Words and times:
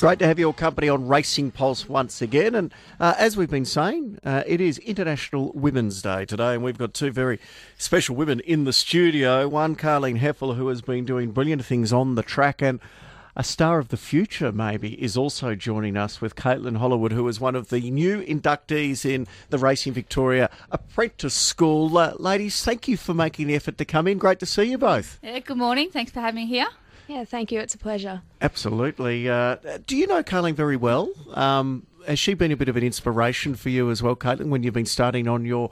Great 0.00 0.20
to 0.20 0.26
have 0.28 0.38
your 0.38 0.54
company 0.54 0.88
on 0.88 1.08
Racing 1.08 1.50
Pulse 1.50 1.88
once 1.88 2.22
again. 2.22 2.54
And 2.54 2.72
uh, 3.00 3.14
as 3.18 3.36
we've 3.36 3.50
been 3.50 3.64
saying, 3.64 4.20
uh, 4.22 4.44
it 4.46 4.60
is 4.60 4.78
International 4.78 5.50
Women's 5.56 6.02
Day 6.02 6.24
today, 6.24 6.54
and 6.54 6.62
we've 6.62 6.78
got 6.78 6.94
two 6.94 7.10
very 7.10 7.40
special 7.78 8.14
women 8.14 8.38
in 8.38 8.62
the 8.62 8.72
studio. 8.72 9.48
One, 9.48 9.74
Carleen 9.74 10.20
Hefel, 10.20 10.54
who 10.54 10.68
has 10.68 10.82
been 10.82 11.04
doing 11.04 11.32
brilliant 11.32 11.64
things 11.64 11.92
on 11.92 12.14
the 12.14 12.22
track, 12.22 12.62
and 12.62 12.78
a 13.34 13.42
star 13.42 13.80
of 13.80 13.88
the 13.88 13.96
future, 13.96 14.52
maybe, 14.52 15.02
is 15.02 15.16
also 15.16 15.56
joining 15.56 15.96
us 15.96 16.20
with 16.20 16.36
Caitlin 16.36 16.76
Hollywood, 16.76 17.10
who 17.10 17.26
is 17.26 17.40
one 17.40 17.56
of 17.56 17.70
the 17.70 17.90
new 17.90 18.22
inductees 18.22 19.04
in 19.04 19.26
the 19.50 19.58
Racing 19.58 19.94
Victoria 19.94 20.48
Apprentice 20.70 21.34
School. 21.34 21.98
Uh, 21.98 22.14
ladies, 22.20 22.62
thank 22.62 22.86
you 22.86 22.96
for 22.96 23.14
making 23.14 23.48
the 23.48 23.56
effort 23.56 23.76
to 23.78 23.84
come 23.84 24.06
in. 24.06 24.18
Great 24.18 24.38
to 24.38 24.46
see 24.46 24.62
you 24.62 24.78
both. 24.78 25.18
Yeah, 25.24 25.40
good 25.40 25.56
morning. 25.56 25.90
Thanks 25.90 26.12
for 26.12 26.20
having 26.20 26.42
me 26.42 26.46
here. 26.46 26.68
Yeah, 27.08 27.24
thank 27.24 27.50
you. 27.50 27.58
It's 27.58 27.74
a 27.74 27.78
pleasure. 27.78 28.22
Absolutely. 28.42 29.28
Uh, 29.28 29.56
do 29.86 29.96
you 29.96 30.06
know 30.06 30.22
Carleen 30.22 30.54
very 30.54 30.76
well? 30.76 31.10
Um, 31.32 31.86
has 32.06 32.18
she 32.18 32.34
been 32.34 32.52
a 32.52 32.56
bit 32.56 32.68
of 32.68 32.76
an 32.76 32.84
inspiration 32.84 33.54
for 33.54 33.70
you 33.70 33.90
as 33.90 34.02
well, 34.02 34.14
Caitlin, 34.14 34.48
when 34.48 34.62
you've 34.62 34.74
been 34.74 34.86
starting 34.86 35.26
on 35.26 35.44
your 35.44 35.70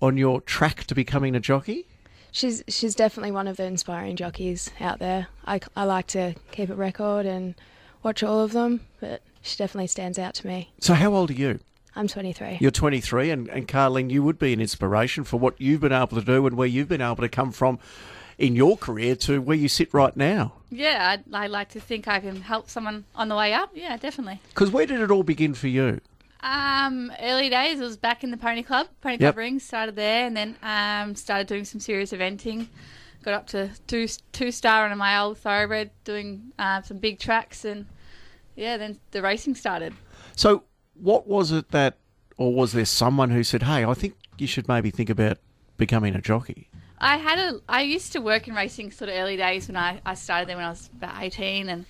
on 0.00 0.16
your 0.16 0.40
track 0.42 0.84
to 0.84 0.94
becoming 0.94 1.34
a 1.34 1.40
jockey? 1.40 1.86
She's 2.30 2.62
she's 2.68 2.94
definitely 2.94 3.32
one 3.32 3.48
of 3.48 3.56
the 3.56 3.64
inspiring 3.64 4.14
jockeys 4.14 4.70
out 4.80 4.98
there. 5.00 5.26
I, 5.44 5.60
I 5.74 5.84
like 5.84 6.06
to 6.08 6.34
keep 6.52 6.70
a 6.70 6.74
record 6.74 7.26
and 7.26 7.54
watch 8.02 8.22
all 8.22 8.40
of 8.40 8.52
them, 8.52 8.80
but 9.00 9.22
she 9.42 9.56
definitely 9.56 9.88
stands 9.88 10.18
out 10.18 10.34
to 10.34 10.46
me. 10.46 10.70
So, 10.80 10.94
how 10.94 11.14
old 11.14 11.30
are 11.30 11.34
you? 11.34 11.60
I'm 11.98 12.08
23. 12.08 12.58
You're 12.60 12.70
23, 12.70 13.30
and, 13.30 13.48
and 13.48 13.66
Carleen, 13.66 14.10
you 14.10 14.22
would 14.22 14.38
be 14.38 14.52
an 14.52 14.60
inspiration 14.60 15.24
for 15.24 15.38
what 15.38 15.58
you've 15.58 15.80
been 15.80 15.92
able 15.92 16.08
to 16.08 16.20
do 16.20 16.46
and 16.46 16.54
where 16.54 16.68
you've 16.68 16.88
been 16.88 17.00
able 17.00 17.16
to 17.16 17.28
come 17.28 17.52
from 17.52 17.78
in 18.38 18.54
your 18.56 18.76
career 18.76 19.16
to 19.16 19.40
where 19.40 19.56
you 19.56 19.68
sit 19.68 19.92
right 19.94 20.16
now. 20.16 20.52
Yeah, 20.70 21.10
I'd, 21.12 21.34
I 21.34 21.46
like 21.46 21.70
to 21.70 21.80
think 21.80 22.06
I 22.08 22.20
can 22.20 22.40
help 22.42 22.68
someone 22.68 23.04
on 23.14 23.28
the 23.28 23.36
way 23.36 23.52
up. 23.52 23.70
Yeah, 23.74 23.96
definitely. 23.96 24.40
Because 24.48 24.70
where 24.70 24.86
did 24.86 25.00
it 25.00 25.10
all 25.10 25.22
begin 25.22 25.54
for 25.54 25.68
you? 25.68 26.00
Um, 26.40 27.12
early 27.20 27.48
days, 27.48 27.80
it 27.80 27.84
was 27.84 27.96
back 27.96 28.22
in 28.22 28.30
the 28.30 28.36
Pony 28.36 28.62
Club, 28.62 28.88
Pony 29.00 29.14
Yep. 29.14 29.20
Club 29.20 29.36
Rings. 29.36 29.62
Started 29.64 29.96
there, 29.96 30.26
and 30.26 30.36
then 30.36 30.56
um, 30.62 31.14
started 31.14 31.46
doing 31.46 31.64
some 31.64 31.80
serious 31.80 32.12
eventing. 32.12 32.66
Got 33.24 33.34
up 33.34 33.46
to 33.48 33.70
two 33.86 34.06
two 34.32 34.52
star 34.52 34.86
on 34.88 34.96
my 34.98 35.18
old 35.18 35.38
thoroughbred, 35.38 35.90
doing 36.04 36.52
uh, 36.58 36.82
some 36.82 36.98
big 36.98 37.18
tracks, 37.18 37.64
and 37.64 37.86
yeah, 38.54 38.76
then 38.76 38.98
the 39.10 39.22
racing 39.22 39.54
started. 39.54 39.94
So, 40.36 40.64
what 40.94 41.26
was 41.26 41.50
it 41.50 41.70
that, 41.70 41.96
or 42.36 42.52
was 42.54 42.72
there 42.72 42.84
someone 42.84 43.30
who 43.30 43.42
said, 43.42 43.64
hey, 43.64 43.84
I 43.84 43.94
think 43.94 44.14
you 44.38 44.46
should 44.46 44.68
maybe 44.68 44.90
think 44.90 45.10
about 45.10 45.38
becoming 45.78 46.14
a 46.14 46.20
jockey? 46.20 46.68
I 46.98 47.16
had 47.18 47.38
a. 47.38 47.60
I 47.68 47.82
used 47.82 48.12
to 48.12 48.20
work 48.20 48.48
in 48.48 48.54
racing 48.54 48.90
sort 48.90 49.10
of 49.10 49.16
early 49.16 49.36
days 49.36 49.68
when 49.68 49.76
I, 49.76 50.00
I 50.06 50.14
started 50.14 50.48
there 50.48 50.56
when 50.56 50.64
I 50.64 50.70
was 50.70 50.88
about 50.96 51.22
eighteen, 51.22 51.68
and 51.68 51.84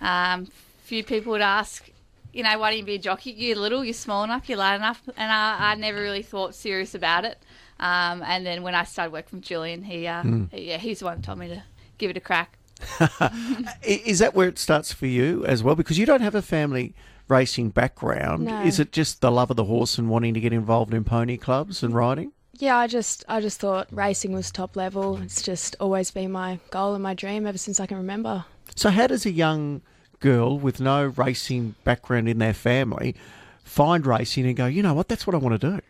um, 0.00 0.48
few 0.84 1.02
people 1.04 1.32
would 1.32 1.40
ask, 1.40 1.88
you 2.32 2.42
know, 2.42 2.58
why 2.58 2.70
don't 2.70 2.78
you 2.78 2.84
be 2.84 2.94
a 2.96 2.98
jockey? 2.98 3.30
You're 3.32 3.56
little, 3.56 3.84
you're 3.84 3.94
small 3.94 4.24
enough, 4.24 4.48
you're 4.48 4.58
light 4.58 4.74
enough, 4.76 5.00
and 5.16 5.32
I, 5.32 5.72
I 5.72 5.74
never 5.76 6.00
really 6.00 6.22
thought 6.22 6.54
serious 6.54 6.94
about 6.94 7.24
it. 7.24 7.38
Um, 7.78 8.22
and 8.22 8.44
then 8.44 8.62
when 8.62 8.74
I 8.74 8.84
started 8.84 9.12
working 9.12 9.38
with 9.38 9.44
Julian, 9.46 9.82
he, 9.82 10.06
uh, 10.06 10.22
he- 10.50 10.68
yeah, 10.68 10.76
he's 10.76 10.98
the 10.98 11.06
one 11.06 11.16
who 11.16 11.22
told 11.22 11.38
me 11.38 11.48
to 11.48 11.62
give 11.96 12.10
it 12.10 12.16
a 12.16 12.20
crack. 12.20 12.58
Is 13.82 14.18
that 14.20 14.34
where 14.34 14.48
it 14.48 14.58
starts 14.58 14.92
for 14.92 15.06
you 15.06 15.44
as 15.46 15.62
well? 15.62 15.74
Because 15.74 15.98
you 15.98 16.06
don't 16.06 16.20
have 16.22 16.34
a 16.34 16.42
family 16.42 16.94
racing 17.28 17.70
background. 17.70 18.44
No. 18.46 18.62
Is 18.62 18.78
it 18.80 18.92
just 18.92 19.20
the 19.20 19.30
love 19.30 19.50
of 19.50 19.56
the 19.56 19.64
horse 19.64 19.96
and 19.98 20.08
wanting 20.10 20.34
to 20.34 20.40
get 20.40 20.52
involved 20.52 20.92
in 20.92 21.04
pony 21.04 21.36
clubs 21.36 21.82
and 21.82 21.94
riding? 21.94 22.32
Yeah, 22.60 22.76
I 22.76 22.88
just 22.88 23.24
I 23.26 23.40
just 23.40 23.58
thought 23.58 23.88
racing 23.90 24.32
was 24.32 24.50
top 24.50 24.76
level. 24.76 25.16
It's 25.22 25.40
just 25.40 25.76
always 25.80 26.10
been 26.10 26.30
my 26.30 26.58
goal 26.70 26.92
and 26.92 27.02
my 27.02 27.14
dream 27.14 27.46
ever 27.46 27.56
since 27.56 27.80
I 27.80 27.86
can 27.86 27.96
remember. 27.96 28.44
So, 28.76 28.90
how 28.90 29.06
does 29.06 29.24
a 29.24 29.30
young 29.30 29.80
girl 30.20 30.58
with 30.58 30.78
no 30.78 31.06
racing 31.06 31.74
background 31.84 32.28
in 32.28 32.38
their 32.38 32.52
family 32.52 33.16
find 33.64 34.04
racing 34.04 34.44
and 34.44 34.54
go, 34.54 34.66
you 34.66 34.82
know 34.82 34.92
what, 34.92 35.08
that's 35.08 35.26
what 35.26 35.34
I 35.34 35.38
want 35.38 35.58
to 35.58 35.70
do? 35.70 35.80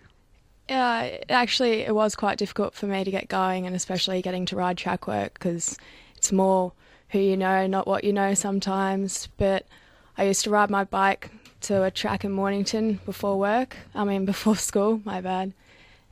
Yeah, 0.69 1.19
actually, 1.29 1.81
it 1.81 1.93
was 1.93 2.15
quite 2.15 2.39
difficult 2.39 2.75
for 2.75 2.87
me 2.87 3.03
to 3.03 3.11
get 3.11 3.27
going, 3.27 3.67
and 3.67 3.75
especially 3.75 4.23
getting 4.23 4.47
to 4.47 4.56
ride 4.56 4.78
track 4.78 5.09
work 5.09 5.34
because 5.34 5.77
it's 6.17 6.31
more 6.31 6.73
who 7.09 7.19
you 7.19 7.37
know, 7.37 7.67
not 7.67 7.89
what 7.89 8.05
you 8.05 8.12
know 8.12 8.34
sometimes. 8.34 9.28
But 9.39 9.67
I 10.17 10.23
used 10.23 10.44
to 10.44 10.50
ride 10.50 10.71
my 10.71 10.84
bike 10.84 11.33
to 11.62 11.83
a 11.83 11.91
track 11.91 12.25
in 12.25 12.31
Mornington 12.31 13.00
before 13.05 13.41
work. 13.41 13.77
I 13.93 14.05
mean, 14.05 14.25
before 14.34 14.55
school, 14.55 15.00
my 15.05 15.21
bad. 15.21 15.53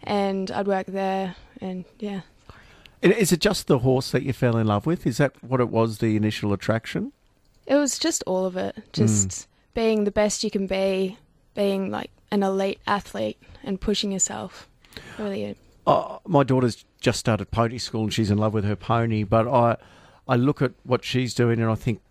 And 0.03 0.50
I'd 0.50 0.66
work 0.66 0.86
there, 0.86 1.36
and 1.60 1.84
yeah. 1.98 2.20
Is 3.03 3.32
it 3.32 3.41
just 3.41 3.66
the 3.66 3.81
horse 3.81 4.10
that 4.10 4.22
you 4.22 4.32
fell 4.32 4.56
in 4.56 4.66
love 4.66 4.86
with? 4.86 5.06
Is 5.06 5.19
that 5.19 5.32
what 5.42 5.60
it 5.60 5.69
was, 5.69 5.98
the 5.98 6.16
initial 6.16 6.53
attraction? 6.53 7.12
It 7.66 7.76
was 7.76 7.98
just 7.98 8.25
all 8.26 8.47
of 8.47 8.56
it. 8.56 8.76
Just 8.92 9.44
hmm. 9.44 9.50
being 9.75 10.04
the 10.04 10.10
best 10.10 10.42
you 10.42 10.50
can 10.50 10.66
be, 10.66 11.19
being 11.54 11.91
like 11.91 12.10
an 12.31 12.42
elite 12.42 12.81
athlete, 12.87 13.38
and 13.62 13.81
pushing 13.81 14.10
yourself. 14.12 14.69
Really, 15.19 15.56
Oh, 15.87 16.20
my 16.26 16.44
daughter's 16.44 16.84
just 17.00 17.19
started 17.19 17.50
pony 17.50 17.78
school 17.78 18.03
and 18.03 18.12
she's 18.12 18.31
in 18.31 18.37
love 18.37 18.53
with 18.53 18.64
her 18.64 18.76
pony, 18.76 19.22
but 19.22 19.48
I, 19.48 19.78
I 20.28 20.37
look 20.37 20.60
at 20.60 20.72
what 20.82 21.03
she's 21.03 21.32
doing 21.32 21.60
and 21.60 21.70
I 21.70 21.76
think 21.76 22.03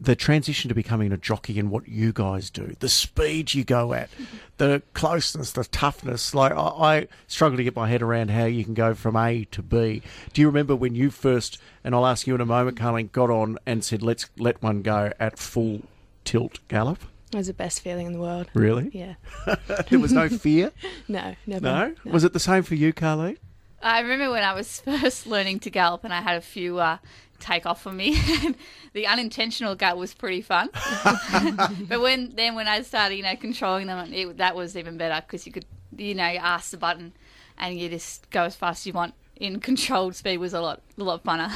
the 0.00 0.14
transition 0.14 0.68
to 0.68 0.74
becoming 0.74 1.12
a 1.12 1.16
jockey 1.16 1.58
and 1.58 1.70
what 1.70 1.88
you 1.88 2.12
guys 2.12 2.50
do, 2.50 2.76
the 2.80 2.88
speed 2.88 3.54
you 3.54 3.64
go 3.64 3.92
at, 3.92 4.10
the 4.58 4.82
closeness, 4.94 5.52
the 5.52 5.64
toughness. 5.64 6.34
Like 6.34 6.52
I, 6.52 6.56
I 6.56 7.08
struggle 7.26 7.56
to 7.56 7.64
get 7.64 7.76
my 7.76 7.88
head 7.88 8.02
around 8.02 8.30
how 8.30 8.44
you 8.44 8.64
can 8.64 8.74
go 8.74 8.94
from 8.94 9.16
A 9.16 9.44
to 9.52 9.62
B. 9.62 10.02
Do 10.32 10.40
you 10.40 10.46
remember 10.46 10.76
when 10.76 10.94
you 10.94 11.10
first? 11.10 11.58
And 11.82 11.94
I'll 11.94 12.06
ask 12.06 12.26
you 12.26 12.34
in 12.34 12.40
a 12.40 12.46
moment, 12.46 12.78
Carleen, 12.78 13.10
got 13.12 13.30
on 13.30 13.58
and 13.64 13.84
said, 13.84 14.02
"Let's 14.02 14.28
let 14.36 14.62
one 14.62 14.82
go 14.82 15.12
at 15.18 15.38
full 15.38 15.82
tilt 16.24 16.58
gallop." 16.68 16.98
it 17.32 17.36
was 17.36 17.48
the 17.48 17.54
best 17.54 17.80
feeling 17.80 18.06
in 18.06 18.12
the 18.12 18.20
world. 18.20 18.48
Really? 18.54 18.88
Yeah. 18.92 19.14
there 19.90 19.98
was 19.98 20.12
no 20.12 20.28
fear. 20.28 20.72
No, 21.08 21.36
never. 21.46 21.64
No. 21.64 21.94
Was 22.04 22.24
it 22.24 22.32
the 22.32 22.40
same 22.40 22.62
for 22.64 22.74
you, 22.74 22.92
Carleen? 22.92 23.36
I 23.80 24.00
remember 24.00 24.32
when 24.32 24.42
I 24.42 24.54
was 24.54 24.80
first 24.80 25.26
learning 25.26 25.60
to 25.60 25.70
gallop, 25.70 26.02
and 26.02 26.12
I 26.12 26.20
had 26.20 26.36
a 26.36 26.40
few 26.40 26.78
uh, 26.78 26.98
take 27.40 27.66
off 27.66 27.86
on 27.86 27.96
me. 27.96 28.18
the 28.92 29.06
unintentional 29.06 29.74
gut 29.74 29.96
was 29.96 30.14
pretty 30.14 30.42
fun, 30.42 30.68
but 31.88 32.00
when 32.00 32.34
then 32.34 32.54
when 32.54 32.68
I 32.68 32.82
started, 32.82 33.16
you 33.16 33.22
know, 33.22 33.36
controlling 33.36 33.86
them, 33.86 34.12
it, 34.12 34.38
that 34.38 34.56
was 34.56 34.76
even 34.76 34.96
better 34.96 35.24
because 35.26 35.46
you 35.46 35.52
could, 35.52 35.66
you 35.96 36.14
know, 36.14 36.28
you 36.28 36.38
ask 36.38 36.70
the 36.70 36.76
button, 36.76 37.12
and 37.58 37.78
you 37.78 37.88
just 37.88 38.28
go 38.30 38.44
as 38.44 38.56
fast 38.56 38.82
as 38.82 38.86
you 38.86 38.92
want. 38.92 39.14
In 39.36 39.60
controlled 39.70 40.14
speed 40.14 40.38
was 40.38 40.54
a 40.54 40.60
lot, 40.60 40.82
a 40.98 41.02
lot 41.02 41.22
funner. 41.24 41.50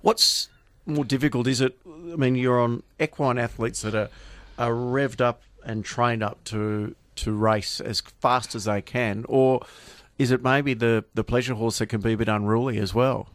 What's 0.00 0.48
more 0.84 1.04
difficult? 1.04 1.46
Is 1.46 1.60
it? 1.60 1.78
I 1.86 2.16
mean, 2.16 2.36
you're 2.36 2.60
on 2.60 2.82
equine 3.00 3.38
athletes 3.38 3.82
that 3.82 3.94
are 3.94 4.08
are 4.58 4.72
revved 4.72 5.20
up 5.20 5.42
and 5.64 5.84
trained 5.84 6.22
up 6.22 6.42
to 6.44 6.94
to 7.16 7.32
race 7.32 7.80
as 7.80 8.00
fast 8.20 8.54
as 8.54 8.64
they 8.64 8.82
can, 8.82 9.24
or 9.28 9.64
is 10.18 10.30
it 10.30 10.42
maybe 10.42 10.74
the 10.74 11.04
the 11.14 11.24
pleasure 11.24 11.54
horse 11.54 11.78
that 11.78 11.86
can 11.86 12.00
be 12.00 12.12
a 12.12 12.16
bit 12.16 12.28
unruly 12.28 12.78
as 12.78 12.94
well? 12.94 13.28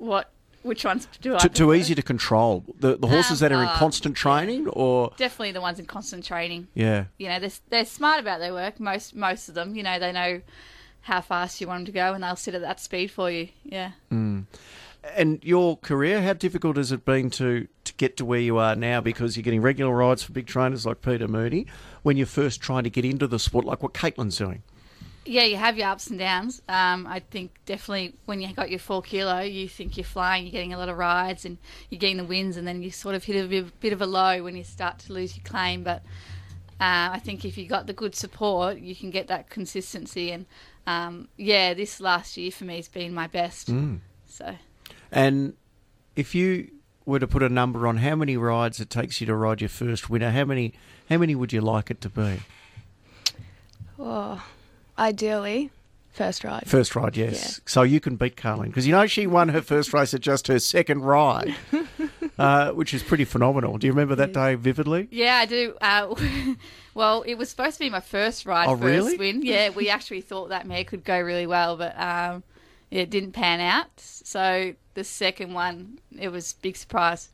what? 0.00 0.30
Which 0.62 0.84
ones 0.84 1.08
do 1.20 1.34
I? 1.34 1.38
Too, 1.38 1.48
too 1.48 1.74
easy 1.74 1.94
to 1.94 2.02
control. 2.02 2.64
The 2.78 2.96
the 2.96 3.06
horses 3.06 3.40
that 3.40 3.50
are 3.52 3.62
in 3.62 3.68
uh, 3.68 3.76
constant 3.76 4.16
training, 4.16 4.68
or 4.68 5.12
Definitely 5.16 5.52
the 5.52 5.60
ones 5.60 5.78
in 5.78 5.86
constant 5.86 6.24
training. 6.24 6.68
yeah. 6.74 7.04
you 7.18 7.28
know 7.28 7.38
they're, 7.40 7.50
they're 7.70 7.84
smart 7.86 8.20
about 8.20 8.40
their 8.40 8.52
work 8.52 8.78
most 8.78 9.14
most 9.14 9.48
of 9.48 9.54
them 9.54 9.74
you 9.74 9.82
know 9.82 9.98
they 9.98 10.12
know 10.12 10.40
how 11.02 11.20
fast 11.22 11.60
you 11.60 11.66
want 11.66 11.78
them 11.78 11.86
to 11.86 11.92
go 11.92 12.12
and 12.12 12.22
they'll 12.22 12.36
sit 12.36 12.54
at 12.54 12.60
that 12.60 12.78
speed 12.78 13.10
for 13.10 13.30
you 13.30 13.48
yeah 13.64 13.92
And 15.16 15.42
your 15.42 15.78
career, 15.78 16.20
how 16.22 16.34
difficult 16.34 16.76
has 16.76 16.92
it 16.92 17.06
been 17.06 17.30
to, 17.30 17.66
to 17.84 17.94
get 17.94 18.18
to 18.18 18.24
where 18.26 18.38
you 18.38 18.58
are 18.58 18.76
now? 18.76 19.00
Because 19.00 19.34
you're 19.34 19.42
getting 19.42 19.62
regular 19.62 19.94
rides 19.96 20.22
for 20.22 20.32
big 20.32 20.46
trainers 20.46 20.84
like 20.84 21.00
Peter 21.00 21.26
Moody. 21.26 21.66
When 22.02 22.18
you're 22.18 22.26
first 22.26 22.60
trying 22.60 22.84
to 22.84 22.90
get 22.90 23.06
into 23.06 23.26
the 23.26 23.38
sport, 23.38 23.64
like 23.64 23.82
what 23.82 23.94
Caitlin's 23.94 24.36
doing. 24.36 24.62
Yeah 25.24 25.44
you 25.44 25.56
have 25.56 25.76
your 25.76 25.88
ups 25.88 26.08
and 26.08 26.18
downs 26.18 26.62
um, 26.68 27.06
i 27.06 27.20
think 27.30 27.52
definitely 27.66 28.14
when 28.24 28.40
you 28.40 28.52
got 28.54 28.70
your 28.70 28.78
four 28.78 29.02
kilo 29.02 29.40
you 29.40 29.68
think 29.68 29.96
you're 29.96 30.04
flying 30.04 30.44
you're 30.44 30.52
getting 30.52 30.72
a 30.72 30.78
lot 30.78 30.88
of 30.88 30.96
rides 30.96 31.44
and 31.44 31.58
you're 31.88 31.98
getting 31.98 32.16
the 32.16 32.24
wins 32.24 32.56
and 32.56 32.66
then 32.66 32.82
you 32.82 32.90
sort 32.90 33.14
of 33.14 33.24
hit 33.24 33.44
a 33.44 33.46
bit, 33.46 33.80
bit 33.80 33.92
of 33.92 34.00
a 34.00 34.06
low 34.06 34.42
when 34.42 34.56
you 34.56 34.64
start 34.64 34.98
to 34.98 35.12
lose 35.12 35.36
your 35.36 35.44
claim 35.44 35.82
but 35.82 36.02
uh, 36.80 37.12
I 37.12 37.18
think 37.18 37.44
if 37.44 37.58
you 37.58 37.66
got 37.66 37.86
the 37.86 37.92
good 37.92 38.14
support, 38.14 38.78
you 38.78 38.96
can 38.96 39.10
get 39.10 39.26
that 39.26 39.50
consistency. 39.50 40.30
And 40.32 40.46
um, 40.86 41.28
yeah, 41.36 41.74
this 41.74 42.00
last 42.00 42.38
year 42.38 42.50
for 42.50 42.64
me 42.64 42.76
has 42.76 42.88
been 42.88 43.12
my 43.12 43.26
best. 43.26 43.68
So 44.26 44.54
And 45.12 45.54
if 46.16 46.34
you 46.34 46.70
were 47.04 47.18
to 47.18 47.28
put 47.28 47.42
a 47.42 47.50
number 47.50 47.86
on 47.86 47.98
how 47.98 48.16
many 48.16 48.38
rides 48.38 48.80
it 48.80 48.88
takes 48.88 49.20
you 49.20 49.26
to 49.26 49.36
ride 49.36 49.60
your 49.60 49.68
first 49.68 50.08
winner, 50.08 50.30
how 50.30 50.46
many 50.46 50.72
how 51.10 51.18
many 51.18 51.34
would 51.34 51.52
you 51.52 51.60
like 51.60 51.90
it 51.90 52.00
to 52.00 52.08
be? 52.08 52.40
Oh, 53.98 54.42
ideally, 55.00 55.70
first 56.12 56.44
ride. 56.44 56.64
First 56.66 56.94
ride, 56.94 57.16
yes. 57.16 57.60
So 57.66 57.82
you 57.82 57.98
can 58.00 58.16
beat 58.16 58.36
Carleen 58.36 58.66
because 58.66 58.86
you 58.86 58.92
know 58.92 59.06
she 59.06 59.26
won 59.26 59.48
her 59.48 59.62
first 59.62 59.92
race 59.92 60.12
at 60.14 60.20
just 60.20 60.46
her 60.48 60.58
second 60.58 61.00
ride, 61.02 61.54
uh, 62.38 62.70
which 62.72 62.92
is 62.94 63.02
pretty 63.02 63.24
phenomenal. 63.24 63.78
Do 63.78 63.86
you 63.86 63.92
remember 63.92 64.14
that 64.16 64.32
day 64.32 64.54
vividly? 64.54 65.08
Yeah, 65.10 65.36
I 65.36 65.46
do. 65.46 65.74
Uh, 65.80 66.14
well, 66.94 67.22
it 67.22 67.36
was 67.36 67.48
supposed 67.48 67.74
to 67.74 67.80
be 67.80 67.90
my 67.90 68.00
first 68.00 68.46
ride, 68.46 68.68
Oh, 68.68 68.76
first 68.76 68.84
really? 68.84 69.16
win. 69.16 69.42
Yeah, 69.44 69.70
we 69.70 69.88
actually 69.88 70.20
thought 70.20 70.50
that 70.50 70.66
mare 70.66 70.84
could 70.84 71.04
go 71.04 71.18
really 71.20 71.46
well, 71.46 71.76
but 71.76 71.98
um, 71.98 72.42
it 72.90 73.10
didn't 73.10 73.32
pan 73.32 73.60
out. 73.60 73.88
So 73.96 74.74
the 74.94 75.04
second 75.04 75.54
one, 75.54 75.98
it 76.18 76.28
was 76.28 76.52
big 76.54 76.76
surprise. 76.76 77.30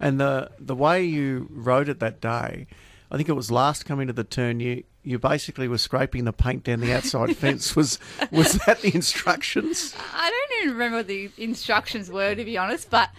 And 0.00 0.18
the 0.18 0.50
the 0.58 0.74
way 0.74 1.04
you 1.04 1.48
rode 1.50 1.88
it 1.88 2.00
that 2.00 2.20
day, 2.20 2.66
I 3.10 3.16
think 3.16 3.28
it 3.28 3.34
was 3.34 3.50
last 3.52 3.84
coming 3.84 4.08
to 4.08 4.12
the 4.12 4.24
turn. 4.24 4.58
You 4.58 4.82
you 5.04 5.18
basically 5.18 5.66
were 5.68 5.78
scraping 5.78 6.24
the 6.24 6.32
paint 6.32 6.64
down 6.64 6.80
the 6.80 6.92
outside 6.92 7.36
fence. 7.44 7.74
Was 7.76 7.98
was 8.30 8.52
that 8.66 8.80
the 8.82 8.94
instructions? 8.94 9.94
I 10.14 10.30
don't 10.30 10.62
even 10.62 10.72
remember 10.74 10.98
what 10.98 11.06
the 11.08 11.30
instructions 11.38 12.10
were, 12.10 12.34
to 12.34 12.44
be 12.44 12.56
honest, 12.56 12.88
but 12.90 13.10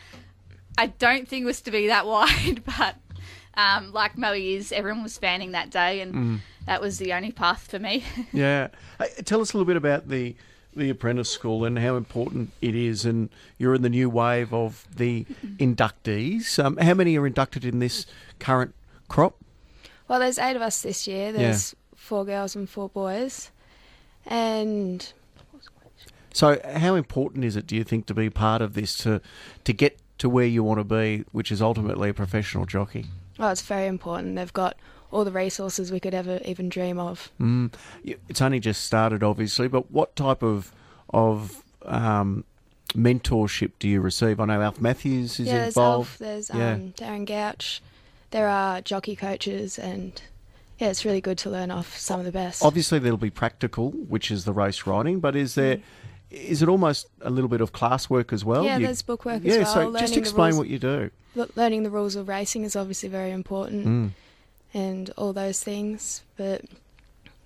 I 0.78 0.88
don't 0.88 1.28
think 1.28 1.44
it 1.44 1.46
was 1.46 1.62
to 1.62 1.72
be 1.72 1.88
that 1.88 2.06
wide. 2.08 2.64
But 2.66 2.96
um, 3.56 3.92
like 3.94 4.18
Moe 4.18 4.34
is, 4.34 4.72
everyone 4.72 5.04
was 5.04 5.18
fanning 5.18 5.52
that 5.52 5.70
day, 5.70 6.02
and 6.02 6.14
Mm. 6.14 6.40
that 6.66 6.82
was 6.82 6.98
the 6.98 7.14
only 7.14 7.32
path 7.32 7.68
for 7.70 7.80
me. 7.80 8.04
Yeah. 8.34 8.70
Hey, 9.00 9.10
tell 9.26 9.42
us 9.42 9.54
a 9.54 9.58
little 9.58 9.68
bit 9.68 9.78
about 9.78 10.08
the 10.10 10.36
the 10.76 10.90
apprentice 10.90 11.30
school 11.30 11.66
and 11.66 11.78
how 11.78 11.96
important 11.98 12.50
it 12.60 12.74
is. 12.74 13.06
And 13.06 13.30
you're 13.60 13.76
in 13.76 13.84
the 13.84 13.90
new 13.90 14.10
wave 14.10 14.52
of 14.54 14.88
the 14.96 15.26
inductees. 15.60 16.64
Um, 16.64 16.78
how 16.78 16.94
many 16.96 17.18
are 17.18 17.28
inducted 17.28 17.64
in 17.66 17.78
this 17.80 18.06
current 18.40 18.74
crop? 19.08 19.36
Well, 20.14 20.20
there's 20.20 20.38
eight 20.38 20.56
of 20.56 20.62
us 20.62 20.84
this 20.84 21.08
year. 21.08 21.32
There's 21.32 21.76
four 21.96 22.24
girls 22.24 22.56
and 22.56 22.70
four 22.70 22.88
boys, 22.88 23.50
and 24.28 25.12
So, 26.32 26.62
how 26.76 26.94
important 26.94 27.44
is 27.44 27.56
it, 27.56 27.66
do 27.66 27.76
you 27.76 27.84
think, 27.84 28.06
to 28.06 28.14
be 28.14 28.30
part 28.30 28.62
of 28.62 28.76
this 28.76 28.96
to 28.98 29.22
to 29.64 29.74
get 29.74 29.98
to 30.20 30.30
where 30.30 30.46
you 30.46 30.64
want 30.64 30.80
to 30.82 30.84
be, 30.84 31.24
which 31.32 31.52
is 31.52 31.64
ultimately 31.64 32.10
a 32.10 32.14
professional 32.14 32.68
jockey? 32.68 33.08
oh, 33.40 33.50
it's 33.50 33.64
very 33.64 33.88
important. 33.88 34.36
They've 34.36 34.54
got 34.54 34.78
all 35.10 35.26
the 35.26 35.32
resources 35.32 35.92
we 35.92 36.00
could 36.00 36.14
ever 36.14 36.40
even 36.46 36.70
dream 36.70 37.00
of. 37.00 37.32
Mm. 37.42 37.74
It's 38.04 38.40
only 38.40 38.60
just 38.60 38.84
started, 38.84 39.24
obviously, 39.24 39.68
but 39.68 39.90
what 39.90 40.16
type 40.16 40.44
of 40.44 40.72
of 41.10 41.64
um, 41.86 42.44
mentorship 42.90 43.72
do 43.80 43.90
you 43.90 44.00
receive? 44.00 44.40
I 44.40 44.46
know 44.46 44.62
Alf 44.62 44.80
Matthews 44.80 45.40
is 45.40 45.48
yeah, 45.48 45.54
there's 45.54 45.68
involved. 45.76 46.10
Elf, 46.10 46.18
there's 46.20 46.52
Yeah. 46.54 46.74
um, 46.74 46.94
Darren 46.96 47.28
Gauci. 47.28 47.80
There 48.34 48.48
are 48.50 48.82
jockey 48.82 49.16
coaches, 49.16 49.78
and 49.78 50.20
yeah, 50.80 50.90
it's 50.90 51.06
really 51.06 51.22
good 51.22 51.38
to 51.40 51.52
learn 51.52 51.70
off 51.70 51.98
some 52.00 52.20
of 52.20 52.26
the 52.26 52.32
best. 52.32 52.64
Obviously, 52.64 52.98
there'll 52.98 53.16
be 53.18 53.30
practical, 53.30 53.92
which 53.92 54.32
is 54.32 54.44
the 54.44 54.52
race 54.54 54.88
riding, 54.88 55.20
but 55.20 55.36
is 55.36 55.54
there 55.56 55.78
is 56.32 56.64
it 56.64 56.68
almost 56.68 57.06
a 57.22 57.30
little 57.30 57.48
bit 57.48 57.62
of 57.62 57.72
classwork 57.74 58.34
as 58.34 58.44
well? 58.44 58.66
yeah, 58.66 58.78
You- 58.80 58.88
there's 58.88 59.04
bookwork 59.04 59.44
yeah. 59.44 59.52
as 59.54 59.58
well. 59.58 59.68
Yeah, 59.68 59.74
so 59.74 59.80
learning 59.90 60.00
just 60.02 60.18
explain 60.18 60.48
rules, 60.54 60.58
what 60.58 60.68
you 60.68 60.80
do. 60.80 61.12
learning 61.56 61.84
the 61.84 61.92
rules 61.92 62.16
of 62.16 62.28
racing 62.28 62.64
is 62.64 62.76
obviously 62.76 63.08
very 63.08 63.30
important, 63.32 63.86
Mm. 63.86 64.10
and 64.74 65.10
all 65.16 65.32
those 65.32 65.62
things. 65.62 66.24
But 66.36 66.66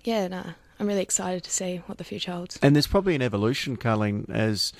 yeah, 0.04 0.26
no, 0.28 0.42
I'm 0.80 0.86
really 0.86 1.02
excited 1.02 1.44
to 1.44 1.50
see 1.50 1.82
what 1.84 1.98
the 1.98 2.04
future 2.04 2.32
holds. 2.32 2.58
And 2.62 2.74
there's 2.74 2.86
probably 2.86 3.14
an 3.14 3.20
evolution, 3.20 3.76
Carleen, 3.76 4.30
as 4.30 4.72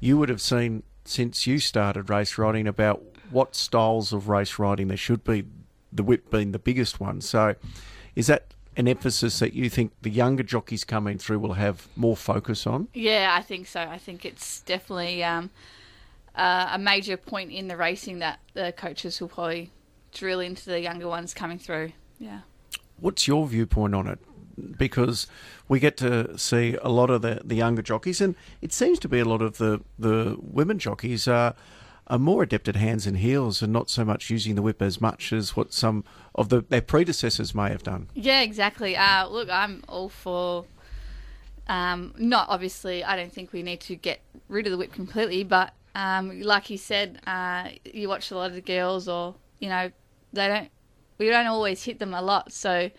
you 0.00 0.16
would 0.16 0.30
have 0.30 0.40
seen 0.40 0.82
since 1.04 1.46
you 1.46 1.58
started 1.58 2.08
race 2.08 2.38
riding 2.38 2.66
about 2.66 3.02
what 3.32 3.54
styles 3.54 4.12
of 4.12 4.28
race 4.28 4.58
riding 4.58 4.88
there 4.88 4.96
should 4.96 5.24
be, 5.24 5.44
the 5.92 6.02
whip 6.02 6.30
being 6.30 6.52
the 6.52 6.58
biggest 6.58 7.00
one. 7.00 7.20
So, 7.20 7.54
is 8.14 8.26
that 8.26 8.54
an 8.76 8.88
emphasis 8.88 9.38
that 9.40 9.52
you 9.52 9.68
think 9.68 9.92
the 10.02 10.10
younger 10.10 10.42
jockeys 10.42 10.84
coming 10.84 11.18
through 11.18 11.38
will 11.38 11.54
have 11.54 11.88
more 11.96 12.16
focus 12.16 12.66
on? 12.66 12.88
Yeah, 12.94 13.34
I 13.36 13.42
think 13.42 13.66
so. 13.66 13.80
I 13.80 13.98
think 13.98 14.24
it's 14.24 14.60
definitely 14.60 15.22
um, 15.22 15.50
uh, 16.34 16.70
a 16.72 16.78
major 16.78 17.16
point 17.16 17.52
in 17.52 17.68
the 17.68 17.76
racing 17.76 18.20
that 18.20 18.40
the 18.54 18.72
coaches 18.72 19.20
will 19.20 19.28
probably 19.28 19.70
drill 20.12 20.40
into 20.40 20.66
the 20.66 20.80
younger 20.80 21.08
ones 21.08 21.34
coming 21.34 21.58
through. 21.58 21.92
Yeah. 22.18 22.40
What's 22.98 23.26
your 23.26 23.46
viewpoint 23.46 23.94
on 23.94 24.06
it? 24.06 24.18
Because 24.78 25.26
we 25.68 25.80
get 25.80 25.96
to 25.98 26.38
see 26.38 26.76
a 26.82 26.88
lot 26.88 27.10
of 27.10 27.22
the, 27.22 27.40
the 27.44 27.54
younger 27.56 27.82
jockeys, 27.82 28.20
and 28.20 28.36
it 28.60 28.72
seems 28.72 28.98
to 29.00 29.08
be 29.08 29.18
a 29.18 29.24
lot 29.24 29.42
of 29.42 29.58
the, 29.58 29.80
the 29.98 30.36
women 30.40 30.78
jockeys 30.78 31.26
are, 31.26 31.54
are 32.12 32.18
more 32.18 32.42
adept 32.42 32.68
at 32.68 32.76
hands 32.76 33.06
and 33.06 33.16
heels 33.16 33.62
and 33.62 33.72
not 33.72 33.88
so 33.88 34.04
much 34.04 34.28
using 34.28 34.54
the 34.54 34.60
whip 34.60 34.82
as 34.82 35.00
much 35.00 35.32
as 35.32 35.56
what 35.56 35.72
some 35.72 36.04
of 36.34 36.50
the, 36.50 36.60
their 36.60 36.82
predecessors 36.82 37.54
may 37.54 37.70
have 37.70 37.82
done. 37.82 38.06
Yeah, 38.12 38.42
exactly. 38.42 38.94
Uh, 38.94 39.26
look, 39.28 39.48
I'm 39.48 39.82
all 39.88 40.10
for. 40.10 40.66
Um, 41.68 42.12
not 42.18 42.50
obviously, 42.50 43.02
I 43.02 43.16
don't 43.16 43.32
think 43.32 43.54
we 43.54 43.62
need 43.62 43.80
to 43.82 43.96
get 43.96 44.20
rid 44.48 44.66
of 44.66 44.72
the 44.72 44.76
whip 44.76 44.92
completely, 44.92 45.42
but 45.42 45.72
um, 45.94 46.42
like 46.42 46.68
you 46.68 46.76
said, 46.76 47.18
uh, 47.26 47.70
you 47.82 48.10
watch 48.10 48.30
a 48.30 48.34
lot 48.34 48.50
of 48.50 48.54
the 48.54 48.60
girls, 48.60 49.08
or 49.08 49.34
you 49.58 49.70
know, 49.70 49.90
they 50.34 50.48
don't. 50.48 50.68
We 51.16 51.30
don't 51.30 51.46
always 51.46 51.82
hit 51.82 51.98
them 51.98 52.12
a 52.12 52.20
lot, 52.20 52.52
so 52.52 52.90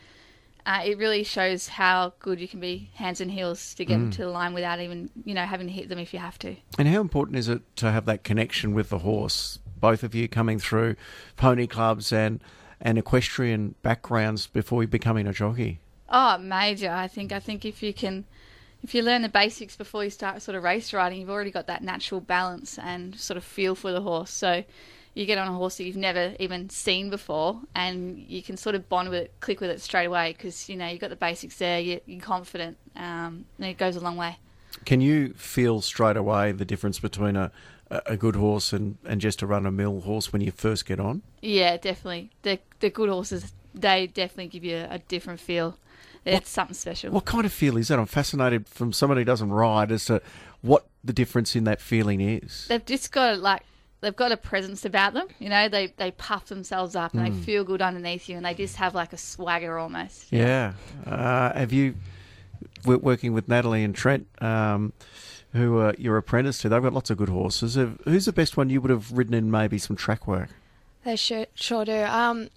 uh, 0.65 0.81
it 0.85 0.97
really 0.97 1.23
shows 1.23 1.67
how 1.67 2.13
good 2.19 2.39
you 2.39 2.47
can 2.47 2.59
be 2.59 2.89
hands 2.95 3.19
and 3.19 3.29
heels 3.29 3.73
to 3.75 3.83
get 3.83 3.97
them 3.97 4.11
to 4.11 4.21
the 4.21 4.29
line 4.29 4.53
without 4.53 4.79
even 4.79 5.09
you 5.25 5.33
know 5.33 5.45
having 5.45 5.67
to 5.67 5.73
hit 5.73 5.89
them 5.89 5.99
if 5.99 6.13
you 6.13 6.19
have 6.19 6.39
to. 6.39 6.55
And 6.77 6.87
how 6.87 7.01
important 7.01 7.37
is 7.37 7.49
it 7.49 7.61
to 7.77 7.91
have 7.91 8.05
that 8.05 8.23
connection 8.23 8.73
with 8.73 8.89
the 8.89 8.99
horse? 8.99 9.59
Both 9.79 10.03
of 10.03 10.15
you 10.15 10.29
coming 10.29 10.59
through 10.59 10.95
pony 11.35 11.67
clubs 11.67 12.13
and, 12.13 12.41
and 12.79 12.97
equestrian 12.97 13.75
backgrounds 13.81 14.47
before 14.47 14.83
you 14.83 14.87
becoming 14.87 15.27
a 15.27 15.33
jockey. 15.33 15.79
Oh, 16.07 16.37
major. 16.37 16.91
I 16.91 17.07
think. 17.07 17.33
I 17.33 17.39
think 17.39 17.65
if 17.65 17.83
you 17.83 17.93
can, 17.93 18.23
if 18.81 18.95
you 18.95 19.01
learn 19.01 19.23
the 19.23 19.29
basics 19.29 19.75
before 19.75 20.05
you 20.05 20.09
start 20.09 20.41
sort 20.41 20.55
of 20.55 20.63
race 20.63 20.93
riding, 20.93 21.19
you've 21.19 21.29
already 21.29 21.51
got 21.51 21.67
that 21.67 21.83
natural 21.83 22.21
balance 22.21 22.77
and 22.77 23.19
sort 23.19 23.35
of 23.37 23.43
feel 23.43 23.75
for 23.75 23.91
the 23.91 24.01
horse. 24.01 24.31
So 24.31 24.63
you 25.13 25.25
get 25.25 25.37
on 25.37 25.47
a 25.47 25.51
horse 25.53 25.77
that 25.77 25.83
you've 25.83 25.95
never 25.95 26.33
even 26.39 26.69
seen 26.69 27.09
before, 27.09 27.59
and 27.75 28.17
you 28.17 28.41
can 28.41 28.57
sort 28.57 28.75
of 28.75 28.89
bond 28.89 29.09
with 29.09 29.19
it, 29.19 29.33
click 29.39 29.61
with 29.61 29.69
it 29.69 29.81
straight 29.81 30.05
away 30.05 30.33
because 30.33 30.69
you 30.69 30.75
know 30.75 30.87
you've 30.87 30.99
got 31.01 31.09
the 31.09 31.15
basics 31.15 31.57
there. 31.57 31.79
You're, 31.79 31.99
you're 32.05 32.21
confident, 32.21 32.77
um, 32.95 33.45
and 33.57 33.67
it 33.67 33.77
goes 33.77 33.95
a 33.95 33.99
long 33.99 34.17
way. 34.17 34.37
Can 34.85 35.01
you 35.01 35.33
feel 35.33 35.81
straight 35.81 36.17
away 36.17 36.51
the 36.51 36.65
difference 36.65 36.99
between 36.99 37.35
a, 37.35 37.51
a 37.91 38.01
a 38.07 38.17
good 38.17 38.35
horse 38.35 38.73
and, 38.73 38.97
and 39.05 39.21
just 39.21 39.41
a 39.41 39.47
run 39.47 39.65
of 39.65 39.73
mill 39.73 40.01
horse 40.01 40.33
when 40.33 40.41
you 40.41 40.51
first 40.51 40.85
get 40.85 40.99
on? 40.99 41.21
Yeah, 41.41 41.77
definitely. 41.77 42.31
The 42.41 42.59
the 42.79 42.89
good 42.89 43.09
horses, 43.09 43.53
they 43.75 44.07
definitely 44.07 44.47
give 44.47 44.63
you 44.63 44.87
a 44.89 44.97
different 44.99 45.39
feel. 45.39 45.77
It's 46.25 46.49
something 46.49 46.73
special. 46.73 47.11
What 47.11 47.25
kind 47.25 47.45
of 47.45 47.51
feel 47.51 47.75
is 47.75 47.89
that? 47.89 47.99
I'm 47.99 48.05
fascinated 48.05 48.65
from 48.67 48.93
somebody 48.93 49.21
who 49.21 49.25
doesn't 49.25 49.51
ride 49.51 49.91
as 49.91 50.05
to 50.05 50.21
what 50.61 50.85
the 51.03 51.11
difference 51.11 51.53
in 51.53 51.65
that 51.65 51.81
feeling 51.81 52.21
is. 52.21 52.65
they've 52.69 52.85
just 52.85 53.11
got 53.11 53.39
like 53.39 53.63
they've 54.03 54.15
got 54.15 54.31
a 54.31 54.37
presence 54.37 54.85
about 54.85 55.13
them. 55.15 55.27
You 55.39 55.49
know, 55.49 55.67
they 55.67 55.87
they 55.97 56.11
puff 56.11 56.45
themselves 56.45 56.95
up 56.95 57.13
and 57.15 57.25
they 57.25 57.31
feel 57.31 57.63
good 57.63 57.81
underneath 57.81 58.29
you, 58.29 58.37
and 58.37 58.45
they 58.45 58.53
just 58.53 58.75
have 58.75 58.93
like 58.93 59.13
a 59.13 59.17
swagger 59.17 59.79
almost. 59.79 60.31
Yeah. 60.31 60.73
Uh, 61.07 61.51
have 61.53 61.73
you, 61.73 61.95
we're 62.85 62.97
working 62.97 63.33
with 63.33 63.47
Natalie 63.47 63.83
and 63.83 63.95
Trent, 63.95 64.27
um, 64.41 64.93
who 65.53 65.77
are 65.79 65.95
your 65.97 66.17
apprentice 66.17 66.57
to, 66.59 66.69
they've 66.69 66.81
got 66.81 66.93
lots 66.93 67.09
of 67.09 67.17
good 67.17 67.29
horses. 67.29 67.75
Have- 67.75 67.99
Who's 68.05 68.25
the 68.25 68.33
best 68.33 68.57
one 68.57 68.69
you 68.69 68.81
would 68.81 68.91
have 68.91 69.11
ridden 69.11 69.33
in 69.33 69.49
maybe 69.49 69.77
some 69.79 69.95
track 69.95 70.27
work? 70.27 70.49
They 71.05 71.15
sure, 71.15 71.45
sure 71.55 71.83
do. 71.85 72.03
Um, 72.03 72.49